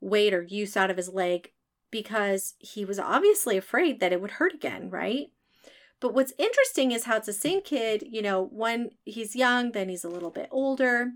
weight 0.00 0.32
or 0.32 0.42
use 0.42 0.76
out 0.76 0.90
of 0.90 0.96
his 0.96 1.08
leg 1.08 1.52
because 1.90 2.54
he 2.58 2.84
was 2.84 2.98
obviously 2.98 3.56
afraid 3.56 4.00
that 4.00 4.12
it 4.12 4.20
would 4.20 4.32
hurt 4.32 4.54
again, 4.54 4.90
right? 4.90 5.30
But 6.00 6.14
what's 6.14 6.34
interesting 6.38 6.92
is 6.92 7.04
how 7.04 7.16
it's 7.16 7.26
the 7.26 7.32
same 7.32 7.62
kid, 7.62 8.04
you 8.10 8.20
know, 8.20 8.48
when 8.52 8.90
he's 9.04 9.34
young, 9.34 9.72
then 9.72 9.88
he's 9.88 10.04
a 10.04 10.10
little 10.10 10.30
bit 10.30 10.48
older. 10.50 11.12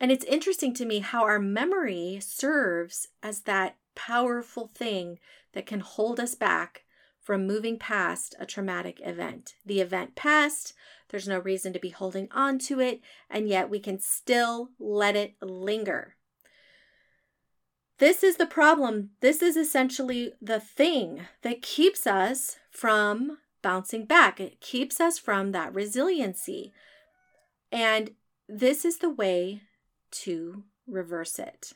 And 0.00 0.10
it's 0.10 0.24
interesting 0.24 0.74
to 0.74 0.84
me 0.84 0.98
how 0.98 1.22
our 1.22 1.38
memory 1.38 2.18
serves 2.20 3.08
as 3.22 3.42
that 3.42 3.76
powerful 3.94 4.66
thing 4.66 5.18
that 5.52 5.66
can 5.66 5.80
hold 5.80 6.18
us 6.18 6.34
back 6.34 6.84
from 7.20 7.46
moving 7.46 7.78
past 7.78 8.34
a 8.40 8.46
traumatic 8.46 9.00
event. 9.04 9.54
The 9.64 9.80
event 9.80 10.16
passed, 10.16 10.74
there's 11.10 11.28
no 11.28 11.38
reason 11.38 11.72
to 11.72 11.78
be 11.78 11.90
holding 11.90 12.28
on 12.32 12.58
to 12.60 12.80
it, 12.80 13.00
and 13.30 13.48
yet 13.48 13.70
we 13.70 13.78
can 13.78 14.00
still 14.00 14.70
let 14.80 15.14
it 15.14 15.36
linger. 15.40 16.16
This 17.98 18.24
is 18.24 18.38
the 18.38 18.46
problem. 18.46 19.10
This 19.20 19.40
is 19.40 19.56
essentially 19.56 20.32
the 20.42 20.58
thing 20.58 21.20
that 21.42 21.62
keeps 21.62 22.04
us 22.04 22.56
from 22.72 23.38
bouncing 23.62 24.06
back. 24.06 24.40
It 24.40 24.60
keeps 24.60 25.00
us 25.00 25.18
from 25.18 25.52
that 25.52 25.74
resiliency. 25.74 26.72
And 27.70 28.12
this 28.48 28.84
is 28.84 28.98
the 28.98 29.10
way 29.10 29.62
to 30.10 30.64
reverse 30.86 31.38
it. 31.38 31.72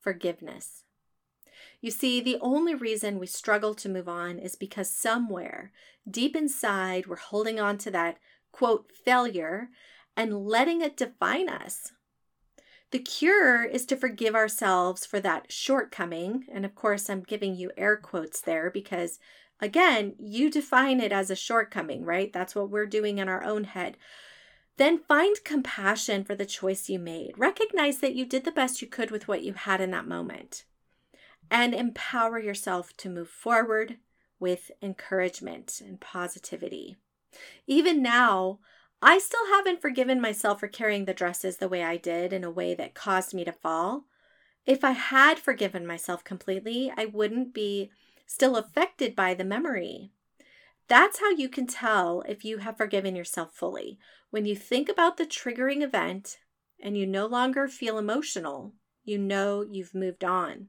Forgiveness. 0.00 0.84
You 1.80 1.90
see, 1.90 2.20
the 2.20 2.38
only 2.40 2.74
reason 2.74 3.18
we 3.18 3.26
struggle 3.26 3.74
to 3.74 3.88
move 3.88 4.08
on 4.08 4.38
is 4.38 4.56
because 4.56 4.90
somewhere 4.90 5.72
deep 6.08 6.34
inside 6.34 7.06
we're 7.06 7.16
holding 7.16 7.60
on 7.60 7.78
to 7.78 7.90
that 7.90 8.18
quote 8.50 8.90
failure 9.04 9.68
and 10.16 10.46
letting 10.46 10.80
it 10.80 10.96
define 10.96 11.48
us. 11.48 11.92
The 12.92 12.98
cure 12.98 13.64
is 13.64 13.86
to 13.86 13.96
forgive 13.96 14.34
ourselves 14.34 15.06
for 15.06 15.18
that 15.20 15.50
shortcoming. 15.50 16.44
And 16.52 16.64
of 16.64 16.74
course, 16.74 17.08
I'm 17.08 17.22
giving 17.22 17.56
you 17.56 17.72
air 17.76 17.96
quotes 17.96 18.40
there 18.40 18.70
because, 18.70 19.18
again, 19.60 20.14
you 20.18 20.50
define 20.50 21.00
it 21.00 21.10
as 21.10 21.30
a 21.30 21.36
shortcoming, 21.36 22.04
right? 22.04 22.30
That's 22.32 22.54
what 22.54 22.68
we're 22.68 22.86
doing 22.86 23.16
in 23.16 23.28
our 23.28 23.42
own 23.42 23.64
head. 23.64 23.96
Then 24.76 24.98
find 24.98 25.36
compassion 25.42 26.22
for 26.22 26.34
the 26.34 26.44
choice 26.46 26.90
you 26.90 26.98
made. 26.98 27.32
Recognize 27.38 27.98
that 27.98 28.14
you 28.14 28.26
did 28.26 28.44
the 28.44 28.52
best 28.52 28.82
you 28.82 28.88
could 28.88 29.10
with 29.10 29.26
what 29.26 29.42
you 29.42 29.54
had 29.54 29.80
in 29.80 29.90
that 29.92 30.06
moment. 30.06 30.64
And 31.50 31.74
empower 31.74 32.38
yourself 32.38 32.94
to 32.98 33.08
move 33.08 33.28
forward 33.28 33.96
with 34.38 34.70
encouragement 34.82 35.80
and 35.82 35.98
positivity. 35.98 36.96
Even 37.66 38.02
now, 38.02 38.58
I 39.04 39.18
still 39.18 39.46
haven't 39.48 39.82
forgiven 39.82 40.20
myself 40.20 40.60
for 40.60 40.68
carrying 40.68 41.06
the 41.06 41.14
dresses 41.14 41.56
the 41.56 41.68
way 41.68 41.82
I 41.82 41.96
did 41.96 42.32
in 42.32 42.44
a 42.44 42.50
way 42.50 42.72
that 42.74 42.94
caused 42.94 43.34
me 43.34 43.44
to 43.44 43.52
fall. 43.52 44.04
If 44.64 44.84
I 44.84 44.92
had 44.92 45.40
forgiven 45.40 45.84
myself 45.84 46.22
completely, 46.22 46.92
I 46.96 47.06
wouldn't 47.06 47.52
be 47.52 47.90
still 48.26 48.56
affected 48.56 49.16
by 49.16 49.34
the 49.34 49.44
memory. 49.44 50.12
That's 50.86 51.18
how 51.18 51.30
you 51.30 51.48
can 51.48 51.66
tell 51.66 52.22
if 52.28 52.44
you 52.44 52.58
have 52.58 52.76
forgiven 52.76 53.16
yourself 53.16 53.52
fully. 53.52 53.98
When 54.30 54.46
you 54.46 54.54
think 54.54 54.88
about 54.88 55.16
the 55.16 55.26
triggering 55.26 55.82
event 55.82 56.38
and 56.80 56.96
you 56.96 57.04
no 57.04 57.26
longer 57.26 57.66
feel 57.66 57.98
emotional, 57.98 58.72
you 59.04 59.18
know 59.18 59.62
you've 59.68 59.94
moved 59.96 60.22
on. 60.22 60.68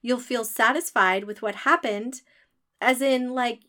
You'll 0.00 0.20
feel 0.20 0.44
satisfied 0.44 1.24
with 1.24 1.42
what 1.42 1.54
happened, 1.56 2.20
as 2.84 3.00
in, 3.00 3.34
like, 3.34 3.60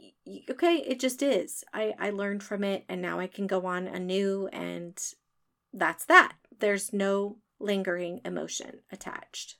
okay, 0.49 0.78
it 0.78 0.99
just 0.99 1.23
is. 1.23 1.63
I, 1.73 1.93
I 1.99 2.10
learned 2.10 2.43
from 2.43 2.63
it 2.63 2.84
and 2.89 3.01
now 3.01 3.19
I 3.19 3.28
can 3.28 3.47
go 3.47 3.65
on 3.65 3.88
anew, 3.88 4.47
and 4.51 5.01
that's 5.73 6.06
that. 6.06 6.34
There's 6.60 6.93
no 6.93 7.38
lingering 7.60 8.21
emotion 8.25 8.80
attached. 8.91 9.56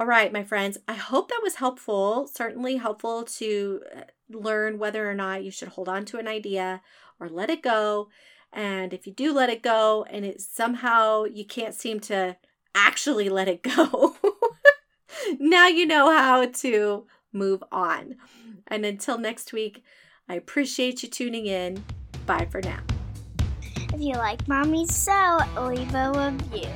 All 0.00 0.06
right, 0.06 0.32
my 0.32 0.42
friends, 0.42 0.78
I 0.88 0.94
hope 0.94 1.28
that 1.28 1.40
was 1.42 1.56
helpful. 1.56 2.26
Certainly 2.26 2.78
helpful 2.78 3.24
to 3.24 3.82
uh, 3.94 4.00
learn 4.30 4.78
whether 4.78 5.08
or 5.08 5.14
not 5.14 5.44
you 5.44 5.50
should 5.50 5.68
hold 5.68 5.88
on 5.88 6.04
to 6.06 6.18
an 6.18 6.26
idea 6.26 6.80
or 7.20 7.28
let 7.28 7.50
it 7.50 7.62
go. 7.62 8.08
And 8.52 8.92
if 8.92 9.06
you 9.06 9.12
do 9.12 9.32
let 9.32 9.48
it 9.48 9.62
go 9.62 10.04
and 10.10 10.24
it 10.24 10.40
somehow 10.40 11.24
you 11.24 11.44
can't 11.44 11.74
seem 11.74 12.00
to 12.00 12.36
actually 12.74 13.28
let 13.28 13.48
it 13.48 13.62
go, 13.62 14.16
now 15.38 15.68
you 15.68 15.86
know 15.86 16.10
how 16.10 16.46
to 16.46 17.06
move 17.32 17.62
on. 17.72 18.16
And 18.66 18.84
until 18.84 19.18
next 19.18 19.52
week, 19.52 19.82
I 20.28 20.34
appreciate 20.34 21.02
you 21.02 21.08
tuning 21.08 21.46
in. 21.46 21.84
Bye 22.26 22.46
for 22.50 22.60
now. 22.62 22.80
If 23.76 24.00
you 24.00 24.14
like 24.14 24.46
Mommy 24.48 24.86
So, 24.86 25.38
leave 25.60 25.94
a 25.94 26.12
review. 26.12 26.68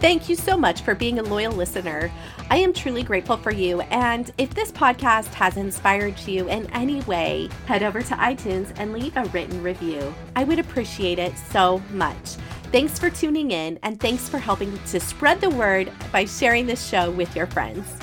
Thank 0.00 0.28
you 0.28 0.36
so 0.36 0.56
much 0.56 0.82
for 0.82 0.94
being 0.94 1.18
a 1.18 1.22
loyal 1.22 1.52
listener. 1.52 2.12
I 2.50 2.58
am 2.58 2.74
truly 2.74 3.02
grateful 3.02 3.38
for 3.38 3.52
you. 3.52 3.80
And 3.82 4.30
if 4.36 4.52
this 4.52 4.70
podcast 4.70 5.32
has 5.34 5.56
inspired 5.56 6.18
you 6.26 6.48
in 6.48 6.70
any 6.72 7.00
way, 7.02 7.48
head 7.66 7.82
over 7.82 8.02
to 8.02 8.14
iTunes 8.14 8.72
and 8.76 8.92
leave 8.92 9.16
a 9.16 9.24
written 9.26 9.62
review. 9.62 10.14
I 10.36 10.44
would 10.44 10.58
appreciate 10.58 11.18
it 11.18 11.32
so 11.50 11.82
much. 11.90 12.36
Thanks 12.70 12.98
for 12.98 13.08
tuning 13.08 13.52
in 13.52 13.78
and 13.82 13.98
thanks 13.98 14.28
for 14.28 14.38
helping 14.38 14.76
to 14.88 15.00
spread 15.00 15.40
the 15.40 15.50
word 15.50 15.90
by 16.12 16.26
sharing 16.26 16.66
this 16.66 16.86
show 16.86 17.10
with 17.10 17.34
your 17.34 17.46
friends. 17.46 17.96